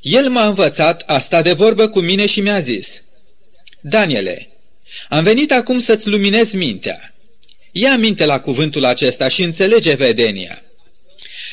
El 0.00 0.28
m-a 0.28 0.46
învățat, 0.46 1.02
a 1.06 1.18
stat 1.18 1.42
de 1.42 1.52
vorbă 1.52 1.88
cu 1.88 2.00
mine 2.00 2.26
și 2.26 2.40
mi-a 2.40 2.60
zis, 2.60 3.02
Daniele, 3.80 4.48
am 5.08 5.24
venit 5.24 5.52
acum 5.52 5.78
să-ți 5.78 6.08
luminez 6.08 6.52
mintea. 6.52 7.13
Ia 7.76 7.96
minte 7.96 8.24
la 8.24 8.40
cuvântul 8.40 8.84
acesta 8.84 9.28
și 9.28 9.42
înțelege 9.42 9.94
vedenia. 9.94 10.62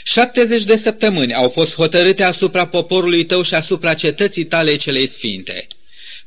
70 0.03 0.63
de 0.63 0.75
săptămâni 0.75 1.33
au 1.33 1.49
fost 1.49 1.75
hotărâte 1.75 2.23
asupra 2.23 2.67
poporului 2.67 3.25
tău 3.25 3.41
și 3.41 3.53
asupra 3.53 3.93
cetății 3.93 4.43
tale 4.43 4.75
celei 4.75 5.07
sfinte, 5.07 5.67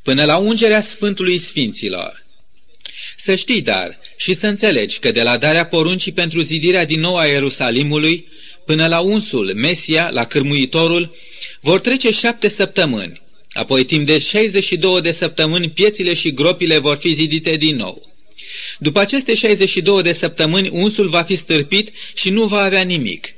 până 0.02 0.24
la 0.24 0.36
ungerea 0.36 0.80
Sfântului 0.80 1.38
Sfinților. 1.38 2.24
Să 3.16 3.34
știi, 3.34 3.62
dar, 3.62 3.98
și 4.16 4.34
să 4.34 4.46
înțelegi 4.46 4.98
că 4.98 5.10
de 5.10 5.22
la 5.22 5.36
darea 5.36 5.66
poruncii 5.66 6.12
pentru 6.12 6.40
zidirea 6.40 6.84
din 6.84 7.00
nou 7.00 7.16
a 7.16 7.24
Ierusalimului, 7.26 8.28
până 8.66 8.86
la 8.86 9.00
unsul, 9.00 9.54
Mesia, 9.54 10.08
la 10.12 10.24
cârmuitorul, 10.24 11.14
vor 11.60 11.80
trece 11.80 12.10
șapte 12.10 12.48
săptămâni, 12.48 13.20
apoi 13.52 13.84
timp 13.84 14.06
de 14.06 14.18
62 14.18 15.00
de 15.00 15.12
săptămâni 15.12 15.70
piețile 15.70 16.14
și 16.14 16.32
gropile 16.32 16.78
vor 16.78 16.96
fi 16.96 17.12
zidite 17.12 17.56
din 17.56 17.76
nou. 17.76 18.13
După 18.84 19.00
aceste 19.00 19.34
62 19.34 20.02
de 20.02 20.12
săptămâni, 20.12 20.68
unsul 20.68 21.08
va 21.08 21.22
fi 21.22 21.34
stârpit 21.34 21.90
și 22.14 22.30
nu 22.30 22.44
va 22.44 22.60
avea 22.60 22.82
nimic. 22.82 23.34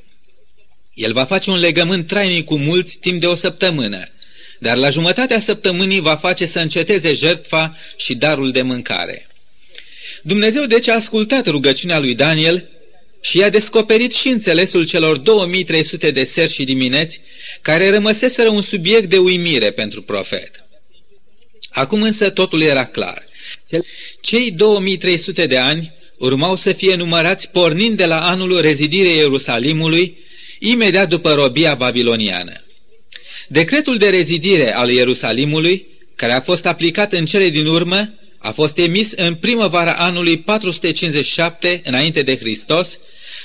El 0.94 1.12
va 1.12 1.24
face 1.24 1.50
un 1.50 1.58
legământ 1.58 2.06
trainic 2.06 2.44
cu 2.44 2.56
mulți 2.56 2.98
timp 2.98 3.20
de 3.20 3.26
o 3.26 3.34
săptămână, 3.34 4.08
dar 4.58 4.76
la 4.76 4.88
jumătatea 4.88 5.38
săptămânii 5.38 6.00
va 6.00 6.16
face 6.16 6.46
să 6.46 6.60
înceteze 6.60 7.12
jertfa 7.12 7.78
și 7.96 8.14
darul 8.14 8.50
de 8.50 8.62
mâncare. 8.62 9.28
Dumnezeu 10.22 10.64
deci 10.64 10.88
a 10.88 10.94
ascultat 10.94 11.46
rugăciunea 11.46 11.98
lui 11.98 12.14
Daniel 12.14 12.68
și 13.20 13.38
i-a 13.38 13.50
descoperit 13.50 14.14
și 14.14 14.28
înțelesul 14.28 14.86
celor 14.86 15.16
2300 15.16 16.10
de 16.10 16.24
seri 16.24 16.52
și 16.52 16.64
dimineți 16.64 17.20
care 17.62 17.90
rămăseseră 17.90 18.48
un 18.48 18.60
subiect 18.60 19.08
de 19.08 19.18
uimire 19.18 19.70
pentru 19.70 20.02
profet. 20.02 20.64
Acum 21.70 22.02
însă 22.02 22.30
totul 22.30 22.62
era 22.62 22.84
clar. 22.84 23.24
Cei 24.20 24.50
2300 24.50 25.46
de 25.46 25.56
ani 25.56 25.92
urmau 26.18 26.56
să 26.56 26.72
fie 26.72 26.94
numărați 26.94 27.50
pornind 27.50 27.96
de 27.96 28.06
la 28.06 28.28
anul 28.28 28.60
rezidirei 28.60 29.16
Ierusalimului, 29.16 30.18
imediat 30.58 31.08
după 31.08 31.34
robia 31.34 31.74
babiloniană. 31.74 32.64
Decretul 33.48 33.96
de 33.96 34.08
rezidire 34.08 34.74
al 34.74 34.90
Ierusalimului, 34.90 35.86
care 36.14 36.32
a 36.32 36.40
fost 36.40 36.66
aplicat 36.66 37.12
în 37.12 37.24
cele 37.24 37.48
din 37.48 37.66
urmă, 37.66 38.14
a 38.38 38.50
fost 38.50 38.78
emis 38.78 39.12
în 39.12 39.34
primăvara 39.34 39.92
anului 39.92 40.38
457 40.38 41.80
înainte 41.84 42.22
de 42.22 42.36
Hristos, 42.36 43.00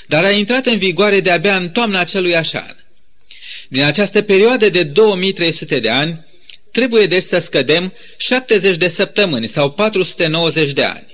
dar 0.06 0.24
a 0.24 0.30
intrat 0.30 0.66
în 0.66 0.78
vigoare 0.78 1.20
de-abia 1.20 1.56
în 1.56 1.70
toamna 1.70 2.00
acelui 2.00 2.34
an. 2.34 2.76
Din 3.68 3.82
această 3.82 4.22
perioadă 4.22 4.68
de 4.68 4.82
2300 4.82 5.80
de 5.80 5.88
ani, 5.88 6.20
trebuie 6.72 7.06
deci 7.06 7.22
să 7.22 7.38
scădem 7.38 7.92
70 8.16 8.76
de 8.76 8.88
săptămâni 8.88 9.46
sau 9.46 9.70
490 9.70 10.72
de 10.72 10.82
ani. 10.82 11.06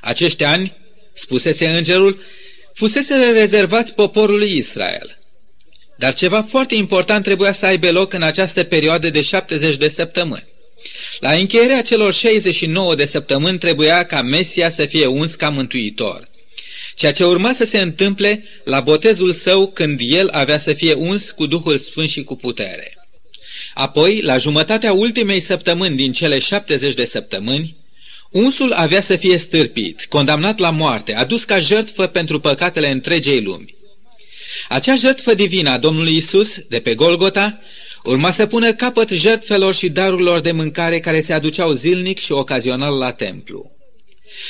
Acești 0.00 0.44
ani, 0.44 0.76
spusese 1.12 1.68
îngerul, 1.68 2.22
fusese 2.74 3.14
rezervați 3.14 3.94
poporului 3.94 4.56
Israel. 4.56 5.18
Dar 5.98 6.14
ceva 6.14 6.42
foarte 6.42 6.74
important 6.74 7.24
trebuia 7.24 7.52
să 7.52 7.66
aibă 7.66 7.90
loc 7.90 8.12
în 8.12 8.22
această 8.22 8.64
perioadă 8.64 9.10
de 9.10 9.22
70 9.22 9.76
de 9.76 9.88
săptămâni. 9.88 10.46
La 11.20 11.32
încheierea 11.32 11.82
celor 11.82 12.12
69 12.12 12.94
de 12.94 13.04
săptămâni 13.04 13.58
trebuia 13.58 14.04
ca 14.04 14.22
Mesia 14.22 14.70
să 14.70 14.84
fie 14.86 15.06
uns 15.06 15.34
ca 15.34 15.48
mântuitor. 15.48 16.28
Ceea 16.94 17.12
ce 17.12 17.24
urma 17.24 17.52
să 17.52 17.64
se 17.64 17.80
întâmple 17.80 18.44
la 18.64 18.80
botezul 18.80 19.32
său 19.32 19.66
când 19.66 20.00
el 20.02 20.28
avea 20.32 20.58
să 20.58 20.72
fie 20.72 20.92
uns 20.92 21.30
cu 21.30 21.46
Duhul 21.46 21.78
Sfânt 21.78 22.08
și 22.08 22.24
cu 22.24 22.36
putere. 22.36 22.95
Apoi, 23.78 24.20
la 24.20 24.36
jumătatea 24.36 24.92
ultimei 24.92 25.40
săptămâni 25.40 25.96
din 25.96 26.12
cele 26.12 26.38
70 26.38 26.94
de 26.94 27.04
săptămâni, 27.04 27.76
unsul 28.30 28.72
avea 28.72 29.00
să 29.00 29.16
fie 29.16 29.36
stârpit, 29.36 30.06
condamnat 30.08 30.58
la 30.58 30.70
moarte, 30.70 31.14
adus 31.14 31.44
ca 31.44 31.58
jertfă 31.58 32.06
pentru 32.06 32.40
păcatele 32.40 32.90
întregei 32.90 33.42
lumi. 33.42 33.74
Acea 34.68 34.94
jertfă 34.94 35.34
divină 35.34 35.70
a 35.70 35.78
Domnului 35.78 36.16
Isus 36.16 36.58
de 36.68 36.80
pe 36.80 36.94
Golgota 36.94 37.60
urma 38.04 38.30
să 38.30 38.46
pună 38.46 38.72
capăt 38.72 39.10
jertfelor 39.10 39.74
și 39.74 39.88
darurilor 39.88 40.40
de 40.40 40.52
mâncare 40.52 41.00
care 41.00 41.20
se 41.20 41.32
aduceau 41.32 41.72
zilnic 41.72 42.18
și 42.18 42.32
ocazional 42.32 42.98
la 42.98 43.12
templu. 43.12 43.70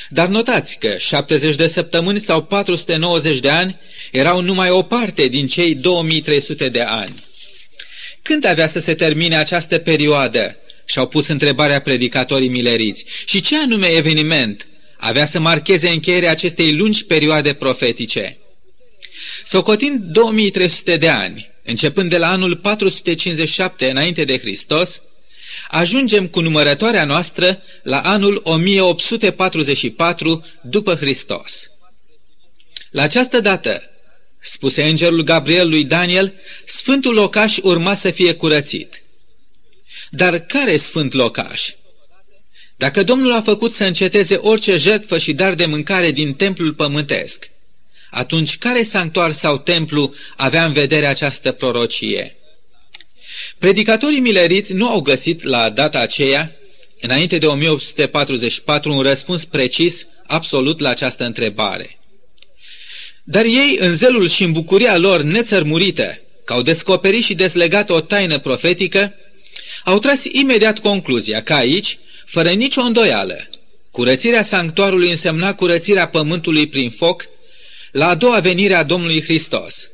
Dar 0.08 0.28
notați 0.28 0.78
că 0.78 0.96
70 0.98 1.56
de 1.56 1.66
săptămâni 1.66 2.18
sau 2.18 2.42
490 2.42 3.38
de 3.38 3.50
ani 3.50 3.78
erau 4.12 4.40
numai 4.40 4.70
o 4.70 4.82
parte 4.82 5.28
din 5.28 5.46
cei 5.46 5.74
2300 5.74 6.68
de 6.68 6.80
ani. 6.80 7.24
Când 8.26 8.44
avea 8.44 8.68
să 8.68 8.78
se 8.78 8.94
termine 8.94 9.36
această 9.36 9.78
perioadă? 9.78 10.56
Și-au 10.84 11.06
pus 11.06 11.28
întrebarea 11.28 11.80
predicatorii 11.80 12.48
mileriți. 12.48 13.04
Și 13.24 13.40
ce 13.40 13.56
anume 13.56 13.86
eveniment 13.86 14.66
avea 14.96 15.26
să 15.26 15.38
marcheze 15.38 15.88
încheierea 15.88 16.30
acestei 16.30 16.76
lungi 16.76 17.04
perioade 17.04 17.52
profetice? 17.52 18.38
Socotind 19.44 20.00
2300 20.00 20.96
de 20.96 21.08
ani, 21.08 21.50
începând 21.64 22.10
de 22.10 22.18
la 22.18 22.30
anul 22.30 22.56
457 22.56 23.90
înainte 23.90 24.24
de 24.24 24.38
Hristos, 24.38 25.02
ajungem 25.68 26.26
cu 26.26 26.40
numărătoarea 26.40 27.04
noastră 27.04 27.62
la 27.82 28.00
anul 28.00 28.40
1844 28.44 30.44
după 30.60 30.94
Hristos. 30.94 31.70
La 32.90 33.02
această 33.02 33.40
dată, 33.40 33.82
spuse 34.48 34.82
îngerul 34.82 35.22
Gabriel 35.22 35.68
lui 35.68 35.84
Daniel, 35.84 36.34
sfântul 36.64 37.14
locaș 37.14 37.56
urma 37.62 37.94
să 37.94 38.10
fie 38.10 38.34
curățit. 38.34 39.02
Dar 40.10 40.38
care 40.38 40.76
sfânt 40.76 41.12
locaș? 41.12 41.70
Dacă 42.76 43.02
Domnul 43.02 43.32
a 43.32 43.42
făcut 43.42 43.74
să 43.74 43.84
înceteze 43.84 44.34
orice 44.34 44.76
jertfă 44.76 45.18
și 45.18 45.32
dar 45.32 45.54
de 45.54 45.66
mâncare 45.66 46.10
din 46.10 46.34
templul 46.34 46.72
pământesc, 46.72 47.50
atunci 48.10 48.58
care 48.58 48.82
sanctuar 48.82 49.32
sau 49.32 49.58
templu 49.58 50.14
avea 50.36 50.64
în 50.64 50.72
vedere 50.72 51.06
această 51.06 51.52
prorocie? 51.52 52.36
Predicatorii 53.58 54.20
mileriți 54.20 54.72
nu 54.72 54.88
au 54.88 55.00
găsit 55.00 55.42
la 55.42 55.70
data 55.70 55.98
aceea, 55.98 56.56
înainte 57.00 57.38
de 57.38 57.46
1844, 57.46 58.92
un 58.92 59.02
răspuns 59.02 59.44
precis, 59.44 60.06
absolut 60.26 60.78
la 60.78 60.88
această 60.88 61.24
întrebare. 61.24 61.98
Dar 63.28 63.44
ei, 63.44 63.76
în 63.78 63.94
zelul 63.94 64.28
și 64.28 64.42
în 64.42 64.52
bucuria 64.52 64.96
lor 64.96 65.22
nețărmurită, 65.22 66.20
că 66.44 66.52
au 66.52 66.62
descoperit 66.62 67.24
și 67.24 67.34
deslegat 67.34 67.90
o 67.90 68.00
taină 68.00 68.38
profetică, 68.38 69.14
au 69.84 69.98
tras 69.98 70.24
imediat 70.24 70.78
concluzia 70.78 71.42
că 71.42 71.52
aici, 71.52 71.98
fără 72.26 72.50
nicio 72.50 72.80
îndoială, 72.80 73.48
curățirea 73.90 74.42
sanctuarului 74.42 75.10
însemna 75.10 75.54
curățirea 75.54 76.08
pământului 76.08 76.66
prin 76.66 76.90
foc 76.90 77.28
la 77.92 78.08
a 78.08 78.14
doua 78.14 78.38
venire 78.38 78.74
a 78.74 78.82
Domnului 78.82 79.22
Hristos. 79.22 79.90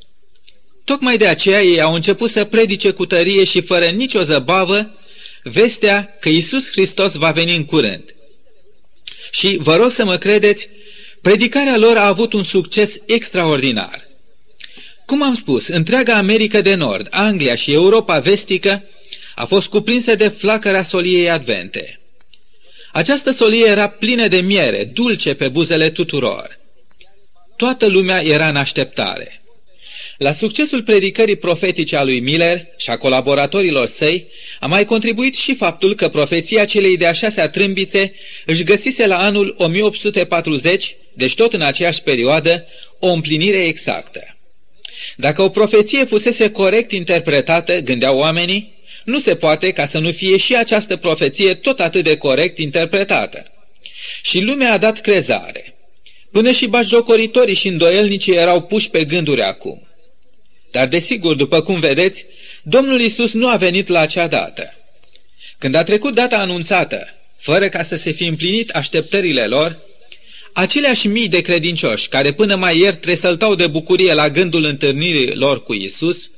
Tocmai 0.84 1.16
de 1.18 1.26
aceea 1.26 1.62
ei 1.62 1.80
au 1.80 1.94
început 1.94 2.30
să 2.30 2.44
predice 2.44 2.90
cu 2.90 3.06
tărie 3.06 3.44
și 3.44 3.60
fără 3.60 3.84
nicio 3.84 4.22
zăbavă 4.22 4.90
vestea 5.42 6.16
că 6.20 6.28
Isus 6.28 6.70
Hristos 6.70 7.14
va 7.14 7.30
veni 7.30 7.56
în 7.56 7.64
curând. 7.64 8.14
Și 9.30 9.58
vă 9.60 9.76
rog 9.76 9.90
să 9.90 10.04
mă 10.04 10.16
credeți, 10.16 10.68
predicarea 11.22 11.76
lor 11.76 11.96
a 11.96 12.06
avut 12.06 12.32
un 12.32 12.42
succes 12.42 13.00
extraordinar. 13.06 14.08
Cum 15.06 15.22
am 15.22 15.34
spus, 15.34 15.68
întreaga 15.68 16.16
America 16.16 16.60
de 16.60 16.74
Nord, 16.74 17.06
Anglia 17.10 17.54
și 17.54 17.72
Europa 17.72 18.18
vestică 18.18 18.84
a 19.34 19.44
fost 19.44 19.68
cuprinsă 19.68 20.14
de 20.14 20.28
flacăra 20.28 20.82
soliei 20.82 21.30
advente. 21.30 22.00
Această 22.92 23.30
solie 23.30 23.66
era 23.66 23.88
plină 23.88 24.28
de 24.28 24.40
miere, 24.40 24.84
dulce 24.84 25.34
pe 25.34 25.48
buzele 25.48 25.90
tuturor. 25.90 26.58
Toată 27.56 27.86
lumea 27.86 28.22
era 28.22 28.48
în 28.48 28.56
așteptare. 28.56 29.42
La 30.18 30.32
succesul 30.32 30.82
predicării 30.82 31.36
profetice 31.36 31.96
a 31.96 32.02
lui 32.02 32.20
Miller 32.20 32.66
și 32.76 32.90
a 32.90 32.96
colaboratorilor 32.96 33.86
săi 33.86 34.26
a 34.60 34.66
mai 34.66 34.84
contribuit 34.84 35.34
și 35.34 35.54
faptul 35.54 35.94
că 35.94 36.08
profeția 36.08 36.64
celei 36.64 36.96
de-a 36.96 37.12
șasea 37.12 37.48
trâmbițe 37.48 38.14
își 38.46 38.64
găsise 38.64 39.06
la 39.06 39.18
anul 39.18 39.54
1840, 39.58 40.96
deci 41.14 41.34
tot 41.34 41.52
în 41.52 41.62
aceeași 41.62 42.02
perioadă, 42.02 42.66
o 42.98 43.08
împlinire 43.08 43.64
exactă. 43.64 44.36
Dacă 45.16 45.42
o 45.42 45.48
profeție 45.48 46.04
fusese 46.04 46.50
corect 46.50 46.92
interpretată, 46.92 47.78
gândeau 47.78 48.18
oamenii, 48.18 48.74
nu 49.04 49.18
se 49.18 49.36
poate 49.36 49.70
ca 49.70 49.86
să 49.86 49.98
nu 49.98 50.12
fie 50.12 50.36
și 50.36 50.56
această 50.56 50.96
profeție 50.96 51.54
tot 51.54 51.80
atât 51.80 52.04
de 52.04 52.16
corect 52.16 52.58
interpretată. 52.58 53.44
Și 54.22 54.40
lumea 54.40 54.72
a 54.72 54.78
dat 54.78 55.00
crezare. 55.00 55.74
Până 56.30 56.50
și 56.50 56.66
bașjocoritorii 56.66 57.54
și 57.54 57.68
îndoielnicii 57.68 58.34
erau 58.34 58.62
puși 58.62 58.90
pe 58.90 59.04
gânduri 59.04 59.42
acum. 59.42 59.86
Dar 60.70 60.88
desigur, 60.88 61.34
după 61.34 61.62
cum 61.62 61.80
vedeți, 61.80 62.26
Domnul 62.62 63.00
Isus 63.00 63.32
nu 63.32 63.48
a 63.48 63.56
venit 63.56 63.88
la 63.88 64.00
acea 64.00 64.26
dată. 64.26 64.74
Când 65.58 65.74
a 65.74 65.82
trecut 65.82 66.14
data 66.14 66.38
anunțată, 66.38 67.14
fără 67.38 67.68
ca 67.68 67.82
să 67.82 67.96
se 67.96 68.10
fi 68.10 68.26
împlinit 68.26 68.70
așteptările 68.70 69.46
lor, 69.46 69.78
aceleași 70.52 71.06
mii 71.06 71.28
de 71.28 71.40
credincioși 71.40 72.08
care 72.08 72.32
până 72.32 72.56
mai 72.56 72.78
ieri 72.78 72.96
tresăltau 72.96 73.54
de 73.54 73.66
bucurie 73.66 74.14
la 74.14 74.30
gândul 74.30 74.64
întâlnirii 74.64 75.34
lor 75.34 75.62
cu 75.62 75.74
Isus, 75.74 76.30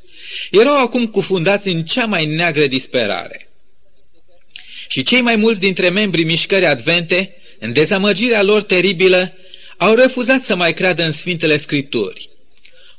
erau 0.51 0.83
acum 0.83 1.07
cufundați 1.07 1.69
în 1.69 1.85
cea 1.85 2.05
mai 2.05 2.27
neagră 2.27 2.67
disperare. 2.67 3.49
Și 4.89 5.03
cei 5.03 5.21
mai 5.21 5.37
mulți 5.37 5.61
dintre 5.61 5.89
membrii 5.89 6.25
mișcării 6.25 6.67
advente, 6.67 7.35
în 7.59 7.73
dezamăgirea 7.73 8.43
lor 8.43 8.63
teribilă, 8.63 9.33
au 9.77 9.95
refuzat 9.95 10.43
să 10.43 10.55
mai 10.55 10.75
creadă 10.75 11.05
în 11.05 11.11
Sfintele 11.11 11.57
Scripturi. 11.57 12.29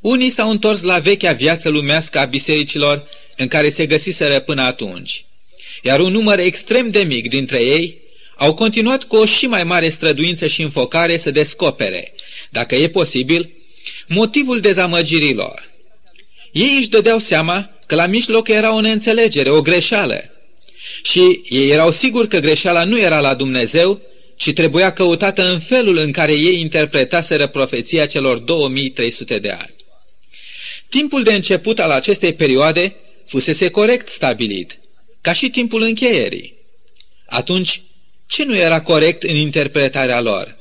Unii 0.01 0.29
s-au 0.29 0.49
întors 0.49 0.81
la 0.81 0.99
vechea 0.99 1.33
viață 1.33 1.69
lumească 1.69 2.19
a 2.19 2.25
bisericilor 2.25 3.07
în 3.37 3.47
care 3.47 3.69
se 3.69 3.85
găsiseră 3.85 4.39
până 4.39 4.61
atunci, 4.61 5.25
iar 5.83 5.99
un 5.99 6.11
număr 6.11 6.39
extrem 6.39 6.89
de 6.89 7.03
mic 7.03 7.29
dintre 7.29 7.63
ei 7.63 8.04
au 8.37 8.53
continuat 8.53 9.03
cu 9.03 9.15
o 9.15 9.25
și 9.25 9.47
mai 9.47 9.63
mare 9.63 9.89
străduință 9.89 10.47
și 10.47 10.61
înfocare 10.61 11.17
să 11.17 11.31
descopere, 11.31 12.13
dacă 12.49 12.75
e 12.75 12.89
posibil, 12.89 13.49
motivul 14.07 14.59
dezamăgirilor. 14.59 15.71
Ei 16.51 16.75
își 16.77 16.89
dădeau 16.89 17.19
seama 17.19 17.69
că 17.87 17.95
la 17.95 18.05
mijloc 18.05 18.47
era 18.47 18.75
o 18.75 18.81
neînțelegere, 18.81 19.49
o 19.49 19.61
greșeală. 19.61 20.29
Și 21.03 21.41
ei 21.49 21.69
erau 21.69 21.91
siguri 21.91 22.27
că 22.27 22.39
greșeala 22.39 22.83
nu 22.83 22.99
era 22.99 23.19
la 23.19 23.33
Dumnezeu, 23.33 24.01
ci 24.35 24.53
trebuia 24.53 24.93
căutată 24.93 25.51
în 25.51 25.59
felul 25.59 25.97
în 25.97 26.11
care 26.11 26.33
ei 26.33 26.59
interpretaseră 26.59 27.47
profeția 27.47 28.05
celor 28.05 28.37
2300 28.37 29.39
de 29.39 29.49
ani. 29.49 29.75
Timpul 30.89 31.23
de 31.23 31.33
început 31.33 31.79
al 31.79 31.91
acestei 31.91 32.33
perioade 32.33 32.95
fusese 33.25 33.69
corect 33.69 34.09
stabilit, 34.09 34.79
ca 35.21 35.33
și 35.33 35.49
timpul 35.49 35.81
încheierii. 35.81 36.55
Atunci, 37.25 37.81
ce 38.27 38.43
nu 38.43 38.55
era 38.55 38.81
corect 38.81 39.23
în 39.23 39.35
interpretarea 39.35 40.21
lor? 40.21 40.55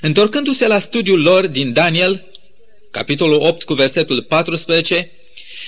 Întorcându-se 0.00 0.66
la 0.66 0.78
studiul 0.78 1.22
lor 1.22 1.46
din 1.46 1.72
Daniel, 1.72 2.24
capitolul 2.90 3.40
8 3.40 3.62
cu 3.62 3.74
versetul 3.74 4.22
14, 4.22 5.10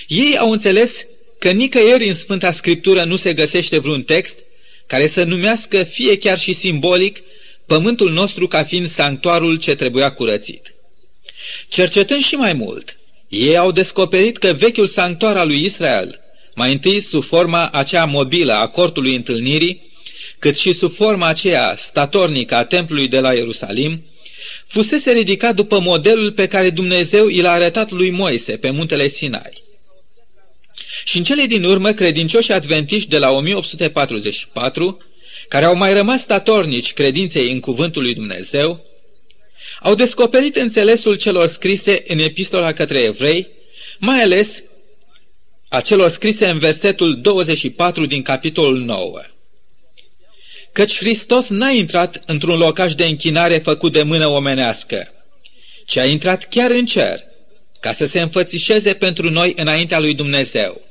ei 0.07 0.37
au 0.37 0.51
înțeles 0.51 1.05
că 1.39 1.51
nicăieri 1.51 2.07
în 2.07 2.13
Sfânta 2.13 2.51
Scriptură 2.51 3.03
nu 3.03 3.15
se 3.15 3.33
găsește 3.33 3.77
vreun 3.77 4.03
text 4.03 4.37
care 4.87 5.07
să 5.07 5.23
numească 5.23 5.83
fie 5.83 6.17
chiar 6.17 6.39
și 6.39 6.53
simbolic 6.53 7.23
pământul 7.65 8.11
nostru 8.11 8.47
ca 8.47 8.63
fiind 8.63 8.87
sanctuarul 8.87 9.55
ce 9.55 9.75
trebuia 9.75 10.11
curățit. 10.11 10.73
Cercetând 11.67 12.21
și 12.23 12.35
mai 12.35 12.53
mult, 12.53 12.97
ei 13.27 13.57
au 13.57 13.71
descoperit 13.71 14.37
că 14.37 14.53
vechiul 14.53 14.87
sanctuar 14.87 15.37
al 15.37 15.47
lui 15.47 15.63
Israel, 15.63 16.19
mai 16.55 16.71
întâi 16.71 16.99
sub 16.99 17.23
forma 17.23 17.69
aceea 17.69 18.05
mobilă 18.05 18.53
a 18.53 18.67
cortului 18.67 19.15
întâlnirii, 19.15 19.91
cât 20.43 20.57
și 20.57 20.73
sub 20.73 20.91
forma 20.91 21.27
aceea 21.27 21.75
statornică 21.75 22.55
a 22.55 22.65
templului 22.65 23.07
de 23.07 23.19
la 23.19 23.33
Ierusalim, 23.33 24.05
fusese 24.67 25.11
ridicat 25.11 25.55
după 25.55 25.79
modelul 25.79 26.31
pe 26.31 26.47
care 26.47 26.69
Dumnezeu 26.69 27.27
i 27.27 27.41
l-a 27.41 27.51
arătat 27.51 27.91
lui 27.91 28.09
Moise 28.09 28.57
pe 28.57 28.69
muntele 28.69 29.07
Sinai. 29.07 29.63
Și 31.03 31.17
în 31.17 31.23
cele 31.23 31.45
din 31.45 31.63
urmă, 31.63 31.91
credincioșii 31.91 32.53
adventiști 32.53 33.09
de 33.09 33.17
la 33.17 33.31
1844, 33.31 34.97
care 35.47 35.65
au 35.65 35.75
mai 35.75 35.93
rămas 35.93 36.21
statornici 36.21 36.93
credinței 36.93 37.51
în 37.51 37.59
cuvântul 37.59 38.01
lui 38.01 38.13
Dumnezeu, 38.13 38.85
au 39.81 39.95
descoperit 39.95 40.55
înțelesul 40.55 41.15
celor 41.15 41.47
scrise 41.47 42.03
în 42.07 42.19
epistola 42.19 42.73
către 42.73 42.99
evrei, 42.99 43.47
mai 43.99 44.21
ales 44.21 44.63
a 45.69 45.81
celor 45.81 46.09
scrise 46.09 46.47
în 46.47 46.59
versetul 46.59 47.21
24 47.21 48.05
din 48.05 48.21
capitolul 48.21 48.79
9. 48.79 49.21
Căci 50.73 50.97
Hristos 50.97 51.47
n-a 51.47 51.69
intrat 51.69 52.21
într-un 52.25 52.57
locaș 52.57 52.95
de 52.95 53.05
închinare 53.05 53.57
făcut 53.57 53.91
de 53.91 54.03
mână 54.03 54.27
omenească, 54.27 55.07
ci 55.85 55.97
a 55.97 56.05
intrat 56.05 56.47
chiar 56.47 56.71
în 56.71 56.85
cer, 56.85 57.19
ca 57.79 57.93
să 57.93 58.05
se 58.05 58.21
înfățișeze 58.21 58.93
pentru 58.93 59.29
noi 59.29 59.53
înaintea 59.55 59.99
lui 59.99 60.13
Dumnezeu. 60.13 60.81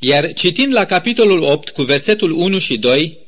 Iar 0.00 0.32
citind 0.32 0.74
la 0.74 0.84
capitolul 0.84 1.42
8 1.42 1.70
cu 1.70 1.82
versetul 1.82 2.30
1 2.30 2.58
și 2.58 2.78
2, 2.78 3.18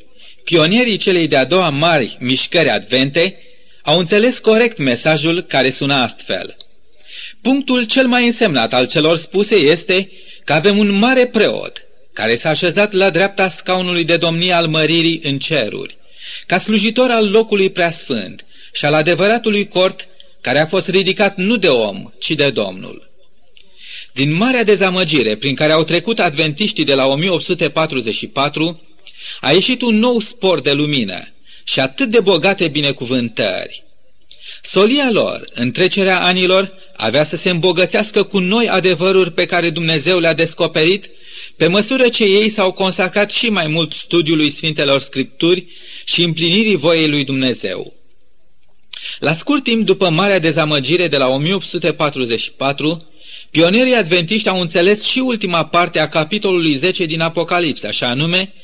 pionierii 0.44 0.96
celei 0.96 1.28
de-a 1.28 1.44
doua 1.44 1.68
mari 1.68 2.16
mișcări 2.20 2.70
advente 2.70 3.38
au 3.82 3.98
înțeles 3.98 4.38
corect 4.38 4.78
mesajul 4.78 5.42
care 5.42 5.70
suna 5.70 6.02
astfel. 6.02 6.56
Punctul 7.42 7.84
cel 7.84 8.06
mai 8.06 8.26
însemnat 8.26 8.72
al 8.72 8.86
celor 8.86 9.16
spuse 9.16 9.54
este 9.54 10.10
că 10.44 10.52
avem 10.52 10.78
un 10.78 10.90
mare 10.90 11.26
preot 11.26 11.83
care 12.14 12.36
s-a 12.36 12.48
așezat 12.48 12.92
la 12.92 13.10
dreapta 13.10 13.48
scaunului 13.48 14.04
de 14.04 14.16
domnie 14.16 14.52
al 14.52 14.66
măririi 14.66 15.20
în 15.22 15.38
ceruri, 15.38 15.96
ca 16.46 16.58
slujitor 16.58 17.10
al 17.10 17.30
locului 17.30 17.70
preasfânt 17.70 18.44
și 18.72 18.84
al 18.84 18.94
adevăratului 18.94 19.68
cort 19.68 20.08
care 20.40 20.58
a 20.58 20.66
fost 20.66 20.88
ridicat 20.88 21.36
nu 21.36 21.56
de 21.56 21.68
om, 21.68 22.12
ci 22.18 22.30
de 22.30 22.50
Domnul. 22.50 23.10
Din 24.12 24.32
marea 24.32 24.64
dezamăgire 24.64 25.36
prin 25.36 25.54
care 25.54 25.72
au 25.72 25.84
trecut 25.84 26.18
adventiștii 26.18 26.84
de 26.84 26.94
la 26.94 27.06
1844, 27.06 28.82
a 29.40 29.52
ieșit 29.52 29.82
un 29.82 29.98
nou 29.98 30.18
spor 30.20 30.60
de 30.60 30.72
lumină, 30.72 31.28
și 31.64 31.80
atât 31.80 32.10
de 32.10 32.20
bogate 32.20 32.68
binecuvântări. 32.68 33.82
Solia 34.62 35.10
lor, 35.10 35.44
în 35.54 35.70
trecerea 35.70 36.20
anilor, 36.20 36.72
avea 36.96 37.24
să 37.24 37.36
se 37.36 37.50
îmbogățească 37.50 38.22
cu 38.22 38.38
noi 38.38 38.68
adevăruri 38.68 39.32
pe 39.32 39.46
care 39.46 39.70
Dumnezeu 39.70 40.18
le-a 40.18 40.34
descoperit, 40.34 41.10
pe 41.56 41.66
măsură 41.66 42.08
ce 42.08 42.24
ei 42.24 42.48
s-au 42.48 42.72
consacrat 42.72 43.30
și 43.30 43.48
mai 43.48 43.66
mult 43.66 43.92
studiului 43.92 44.50
Sfintelor 44.50 45.00
Scripturi 45.00 45.66
și 46.04 46.22
împlinirii 46.22 46.76
voiei 46.76 47.08
lui 47.08 47.24
Dumnezeu. 47.24 47.94
La 49.18 49.32
scurt 49.32 49.62
timp 49.62 49.86
după 49.86 50.08
marea 50.08 50.38
dezamăgire 50.38 51.08
de 51.08 51.16
la 51.16 51.28
1844, 51.28 53.08
pionerii 53.50 53.94
adventiști 53.94 54.48
au 54.48 54.60
înțeles 54.60 55.04
și 55.04 55.18
ultima 55.18 55.66
parte 55.66 55.98
a 55.98 56.08
capitolului 56.08 56.74
10 56.74 57.04
din 57.04 57.20
Apocalipsa, 57.20 57.90
și 57.90 58.04
anume 58.04 58.54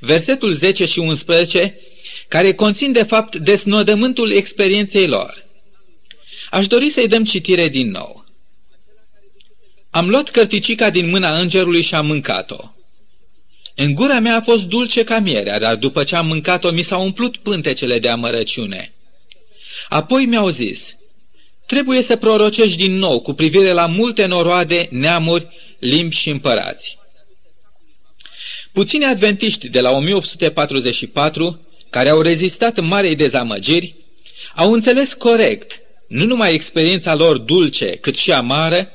versetul 0.00 0.52
10 0.52 0.84
și 0.84 0.98
11, 0.98 1.78
care 2.28 2.54
conțin 2.54 2.92
de 2.92 3.02
fapt 3.02 3.36
desnodământul 3.36 4.30
experienței 4.30 5.06
lor. 5.06 5.44
Aș 6.50 6.66
dori 6.66 6.88
să-i 6.88 7.08
dăm 7.08 7.24
citire 7.24 7.68
din 7.68 7.90
nou. 7.90 8.19
Am 9.90 10.08
luat 10.08 10.30
cărticica 10.30 10.90
din 10.90 11.08
mâna 11.08 11.38
îngerului 11.38 11.82
și 11.82 11.94
am 11.94 12.06
mâncat-o. 12.06 12.74
În 13.74 13.94
gura 13.94 14.18
mea 14.18 14.36
a 14.36 14.40
fost 14.40 14.66
dulce 14.66 15.04
ca 15.04 15.18
mierea, 15.18 15.58
dar 15.58 15.76
după 15.76 16.04
ce 16.04 16.16
am 16.16 16.26
mâncat-o 16.26 16.70
mi 16.70 16.82
s-au 16.82 17.02
umplut 17.02 17.36
pântecele 17.36 17.98
de 17.98 18.08
amărăciune. 18.08 18.92
Apoi 19.88 20.24
mi-au 20.24 20.48
zis, 20.48 20.96
trebuie 21.66 22.02
să 22.02 22.16
prorocești 22.16 22.76
din 22.76 22.92
nou 22.92 23.20
cu 23.20 23.32
privire 23.32 23.72
la 23.72 23.86
multe 23.86 24.26
noroade, 24.26 24.88
neamuri, 24.90 25.48
limbi 25.78 26.14
și 26.14 26.30
împărați. 26.30 26.98
Puțini 28.72 29.04
adventiști 29.04 29.68
de 29.68 29.80
la 29.80 29.90
1844, 29.90 31.60
care 31.90 32.08
au 32.08 32.20
rezistat 32.20 32.80
marei 32.80 33.14
dezamăgiri, 33.14 33.94
au 34.54 34.72
înțeles 34.72 35.14
corect 35.14 35.80
nu 36.10 36.24
numai 36.24 36.54
experiența 36.54 37.14
lor 37.14 37.38
dulce, 37.38 37.90
cât 37.90 38.16
și 38.16 38.32
amară, 38.32 38.90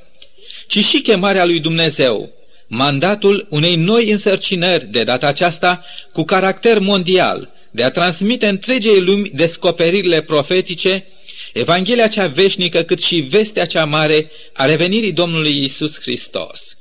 ci 0.67 0.86
și 0.86 1.01
chemarea 1.01 1.45
lui 1.45 1.60
Dumnezeu, 1.60 2.34
mandatul 2.67 3.47
unei 3.49 3.75
noi 3.75 4.12
însărcinări, 4.12 4.86
de 4.86 5.04
data 5.04 5.28
aceasta 5.28 5.84
cu 6.13 6.23
caracter 6.23 6.80
mondial, 6.80 7.54
de 7.71 7.84
a 7.84 7.91
transmite 7.91 8.47
întregei 8.47 9.01
lumi 9.01 9.30
descoperirile 9.30 10.21
profetice, 10.21 11.06
Evanghelia 11.54 12.08
cea 12.08 12.28
veșnică, 12.28 12.84
cât 12.84 13.01
și 13.01 13.19
vestea 13.19 13.65
cea 13.65 13.86
mare 13.86 14.32
a 14.54 14.65
revenirii 14.65 15.12
Domnului 15.12 15.63
Isus 15.63 15.99
Hristos. 15.99 16.78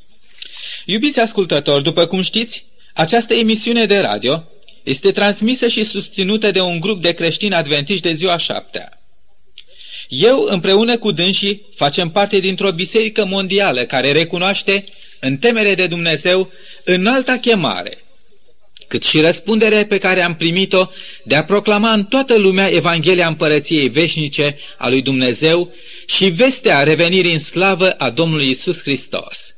Iubiți 0.87 1.21
ascultători, 1.21 1.83
după 1.83 2.07
cum 2.07 2.23
știți, 2.23 2.65
această 2.95 3.35
emisiune 3.35 3.85
de 3.85 3.99
radio 3.99 4.45
este 4.83 5.11
transmisă 5.11 5.69
și 5.69 5.85
susținută 5.85 6.51
de 6.51 6.61
un 6.61 6.81
grup 6.81 7.03
de 7.03 7.13
creștini 7.13 7.55
adventiști 7.55 8.03
de 8.09 8.13
ziua 8.13 8.37
șaptea. 8.37 9.04
Eu, 10.17 10.47
împreună 10.49 10.99
cu 10.99 11.11
dânsii, 11.11 11.67
facem 11.75 12.11
parte 12.11 12.39
dintr-o 12.39 12.73
biserică 12.73 13.25
mondială 13.25 13.85
care 13.85 14.13
recunoaște, 14.13 14.85
în 15.21 15.37
temere 15.37 15.75
de 15.75 15.87
Dumnezeu, 15.87 16.51
înalta 16.85 17.37
chemare, 17.37 18.05
cât 18.89 19.03
și 19.03 19.21
răspunderea 19.21 19.87
pe 19.87 19.99
care 19.99 20.23
am 20.23 20.37
primit-o 20.37 20.87
de 21.25 21.35
a 21.35 21.45
proclama 21.45 21.93
în 21.93 22.05
toată 22.05 22.37
lumea 22.37 22.69
Evanghelia 22.73 23.27
Împărăției 23.27 23.89
Veșnice 23.89 24.59
a 24.79 24.89
lui 24.89 25.03
Dumnezeu 25.03 25.73
și 26.07 26.29
vestea 26.29 26.83
revenirii 26.83 27.33
în 27.33 27.39
slavă 27.39 27.91
a 27.91 28.11
Domnului 28.11 28.51
Isus 28.51 28.81
Hristos. 28.81 29.55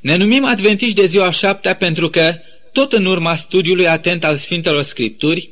Ne 0.00 0.16
numim 0.16 0.44
adventiști 0.44 0.94
de 0.94 1.06
ziua 1.06 1.30
șaptea 1.30 1.74
pentru 1.74 2.08
că, 2.08 2.34
tot 2.72 2.92
în 2.92 3.04
urma 3.04 3.34
studiului 3.34 3.88
atent 3.88 4.24
al 4.24 4.36
Sfintelor 4.36 4.82
Scripturi, 4.82 5.50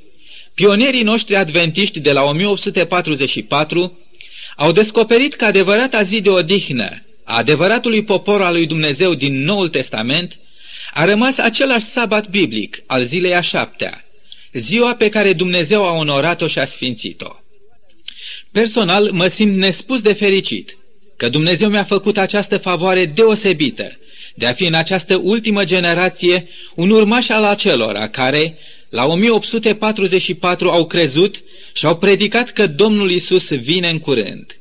pionierii 0.57 1.03
noștri 1.03 1.37
adventiști 1.37 2.01
de 2.01 2.13
la 2.13 2.23
1844 2.23 3.99
au 4.57 4.73
descoperit 4.73 5.35
că 5.35 5.45
adevărata 5.45 6.03
zi 6.03 6.21
de 6.21 6.31
odihnă 6.31 7.05
a 7.25 7.37
adevăratului 7.37 8.05
popor 8.05 8.43
al 8.43 8.53
lui 8.53 8.67
Dumnezeu 8.67 9.15
din 9.15 9.45
Noul 9.45 9.69
Testament 9.69 10.39
a 10.93 11.05
rămas 11.05 11.39
același 11.39 11.85
sabat 11.85 12.31
biblic 12.31 12.83
al 12.87 13.05
zilei 13.05 13.35
a 13.35 13.41
șaptea, 13.41 14.05
ziua 14.53 14.95
pe 14.95 15.09
care 15.09 15.33
Dumnezeu 15.33 15.83
a 15.83 15.93
onorat-o 15.93 16.47
și 16.47 16.59
a 16.59 16.65
sfințit-o. 16.65 17.37
Personal 18.53 19.11
mă 19.13 19.27
simt 19.27 19.57
nespus 19.57 20.01
de 20.01 20.13
fericit 20.13 20.77
că 21.17 21.29
Dumnezeu 21.29 21.69
mi-a 21.69 21.85
făcut 21.85 22.19
această 22.19 22.59
favoare 22.59 23.07
deosebită 23.07 23.99
de 24.35 24.47
a 24.47 24.53
fi 24.53 24.65
în 24.65 24.75
această 24.75 25.21
ultimă 25.23 25.65
generație 25.65 26.49
un 26.75 26.91
urmaș 26.91 27.29
al 27.29 27.45
acelora 27.45 28.09
care, 28.09 28.59
la 28.89 29.05
1844, 29.05 30.71
au 30.71 30.87
crezut 30.87 31.43
și 31.73 31.87
au 31.87 31.97
predicat 31.97 32.51
că 32.51 32.67
Domnul 32.67 33.11
Isus 33.11 33.49
vine 33.49 33.89
în 33.89 33.99
curând. 33.99 34.59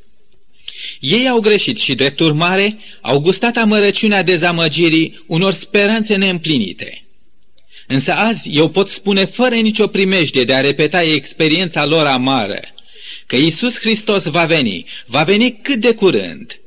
Ei 0.99 1.27
au 1.27 1.39
greșit 1.39 1.77
și, 1.77 1.95
drept 1.95 2.19
urmare, 2.19 2.77
au 3.01 3.19
gustat 3.19 3.57
amărăciunea 3.57 4.23
dezamăgirii 4.23 5.23
unor 5.27 5.51
speranțe 5.51 6.15
neîmplinite. 6.15 7.05
Însă 7.87 8.13
azi 8.13 8.49
eu 8.57 8.69
pot 8.69 8.89
spune 8.89 9.25
fără 9.25 9.55
nicio 9.55 9.87
primejdie 9.87 10.43
de 10.43 10.53
a 10.53 10.61
repeta 10.61 11.03
experiența 11.03 11.85
lor 11.85 12.05
amară, 12.05 12.59
că 13.25 13.35
Isus 13.35 13.79
Hristos 13.79 14.25
va 14.25 14.45
veni, 14.45 14.85
va 15.05 15.23
veni 15.23 15.59
cât 15.61 15.79
de 15.79 15.93
curând– 15.93 16.59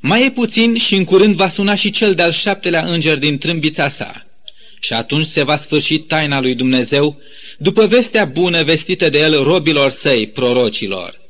mai 0.00 0.24
e 0.24 0.30
puțin 0.30 0.76
și 0.76 0.94
în 0.94 1.04
curând 1.04 1.34
va 1.34 1.48
suna 1.48 1.74
și 1.74 1.90
cel 1.90 2.14
de-al 2.14 2.32
șaptelea 2.32 2.84
înger 2.84 3.18
din 3.18 3.38
trâmbița 3.38 3.88
sa. 3.88 4.26
Și 4.80 4.92
atunci 4.92 5.26
se 5.26 5.42
va 5.42 5.56
sfârși 5.56 5.98
taina 5.98 6.40
lui 6.40 6.54
Dumnezeu, 6.54 7.20
după 7.58 7.86
vestea 7.86 8.24
bună 8.24 8.62
vestită 8.62 9.08
de 9.08 9.18
el 9.18 9.42
robilor 9.42 9.90
săi, 9.90 10.26
prorocilor. 10.26 11.20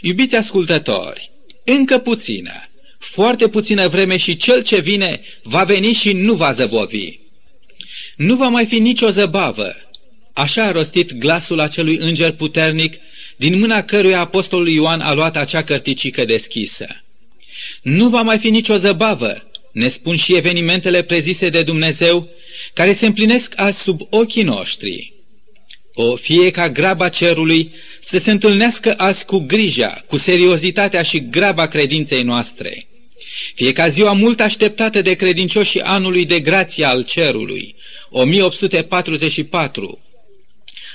Iubiți 0.00 0.36
ascultători, 0.36 1.30
încă 1.64 1.98
puțină, 1.98 2.68
foarte 2.98 3.48
puțină 3.48 3.88
vreme 3.88 4.16
și 4.16 4.36
cel 4.36 4.62
ce 4.62 4.80
vine 4.80 5.20
va 5.42 5.64
veni 5.64 5.92
și 5.92 6.12
nu 6.12 6.34
va 6.34 6.52
zăbovi. 6.52 7.18
Nu 8.16 8.36
va 8.36 8.48
mai 8.48 8.66
fi 8.66 8.78
nicio 8.78 9.08
zăbavă. 9.08 9.76
Așa 10.32 10.64
a 10.64 10.70
rostit 10.70 11.14
glasul 11.14 11.60
acelui 11.60 11.96
înger 11.96 12.32
puternic, 12.32 12.96
din 13.36 13.58
mâna 13.58 13.82
căruia 13.82 14.20
apostolul 14.20 14.68
Ioan 14.68 15.00
a 15.00 15.12
luat 15.12 15.36
acea 15.36 15.64
cărticică 15.64 16.24
deschisă. 16.24 16.86
Nu 17.82 18.08
va 18.08 18.22
mai 18.22 18.38
fi 18.38 18.50
nicio 18.50 18.76
zăbavă, 18.76 19.50
ne 19.72 19.88
spun 19.88 20.16
și 20.16 20.34
evenimentele 20.34 21.02
prezise 21.02 21.48
de 21.48 21.62
Dumnezeu, 21.62 22.28
care 22.72 22.92
se 22.92 23.06
împlinesc 23.06 23.52
azi 23.56 23.82
sub 23.82 24.00
ochii 24.10 24.42
noștri. 24.42 25.12
O 25.94 26.16
fie 26.16 26.50
ca 26.50 26.68
graba 26.68 27.08
cerului 27.08 27.72
să 28.00 28.18
se 28.18 28.30
întâlnească 28.30 28.94
azi 28.96 29.24
cu 29.24 29.38
grija, 29.38 30.04
cu 30.06 30.16
seriozitatea 30.16 31.02
și 31.02 31.28
graba 31.28 31.66
credinței 31.66 32.22
noastre. 32.22 32.86
Fie 33.54 33.72
ca 33.72 33.88
ziua 33.88 34.12
mult 34.12 34.40
așteptată 34.40 35.02
de 35.02 35.14
credincioșii 35.14 35.80
anului 35.80 36.24
de 36.24 36.40
grație 36.40 36.84
al 36.84 37.04
cerului, 37.04 37.76
1844. 38.10 39.98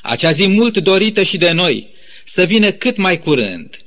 Acea 0.02 0.32
zi 0.32 0.48
mult 0.48 0.78
dorită 0.78 1.24
și 1.24 1.38
de 1.38 1.52
noi, 1.52 1.88
să 2.24 2.44
vină 2.44 2.72
cât 2.72 2.98
mai 2.98 3.20
curând 3.20 3.78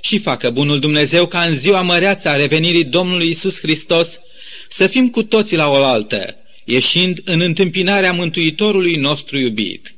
și 0.00 0.18
facă 0.18 0.50
bunul 0.50 0.78
Dumnezeu 0.78 1.26
ca 1.26 1.42
în 1.42 1.54
ziua 1.54 1.82
măreață 1.82 2.28
a 2.28 2.36
revenirii 2.36 2.84
Domnului 2.84 3.28
Isus 3.28 3.58
Hristos 3.58 4.20
să 4.68 4.86
fim 4.86 5.08
cu 5.08 5.22
toții 5.22 5.56
la 5.56 5.68
oaltă, 5.68 6.36
ieșind 6.64 7.20
în 7.24 7.40
întâmpinarea 7.40 8.12
Mântuitorului 8.12 8.96
nostru 8.96 9.38
iubit. 9.38 9.94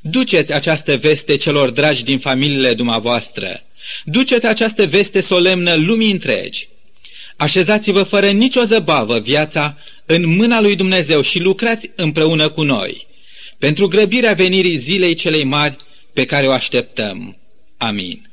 Duceți 0.00 0.52
această 0.52 0.96
veste 0.96 1.36
celor 1.36 1.70
dragi 1.70 2.04
din 2.04 2.18
familiile 2.18 2.74
dumneavoastră. 2.74 3.62
Duceți 4.04 4.46
această 4.46 4.86
veste 4.86 5.20
solemnă 5.20 5.74
lumii 5.74 6.10
întregi. 6.10 6.68
Așezați-vă 7.36 8.02
fără 8.02 8.30
nicio 8.30 8.62
zăbavă 8.62 9.18
viața 9.18 9.78
în 10.06 10.34
mâna 10.36 10.60
lui 10.60 10.76
Dumnezeu 10.76 11.20
și 11.20 11.38
lucrați 11.38 11.90
împreună 11.96 12.48
cu 12.48 12.62
noi, 12.62 13.06
pentru 13.58 13.88
grăbirea 13.88 14.32
venirii 14.32 14.76
zilei 14.76 15.14
celei 15.14 15.44
mari 15.44 15.76
pe 16.12 16.24
care 16.24 16.46
o 16.46 16.52
așteptăm. 16.52 17.36
Amin. 17.76 18.31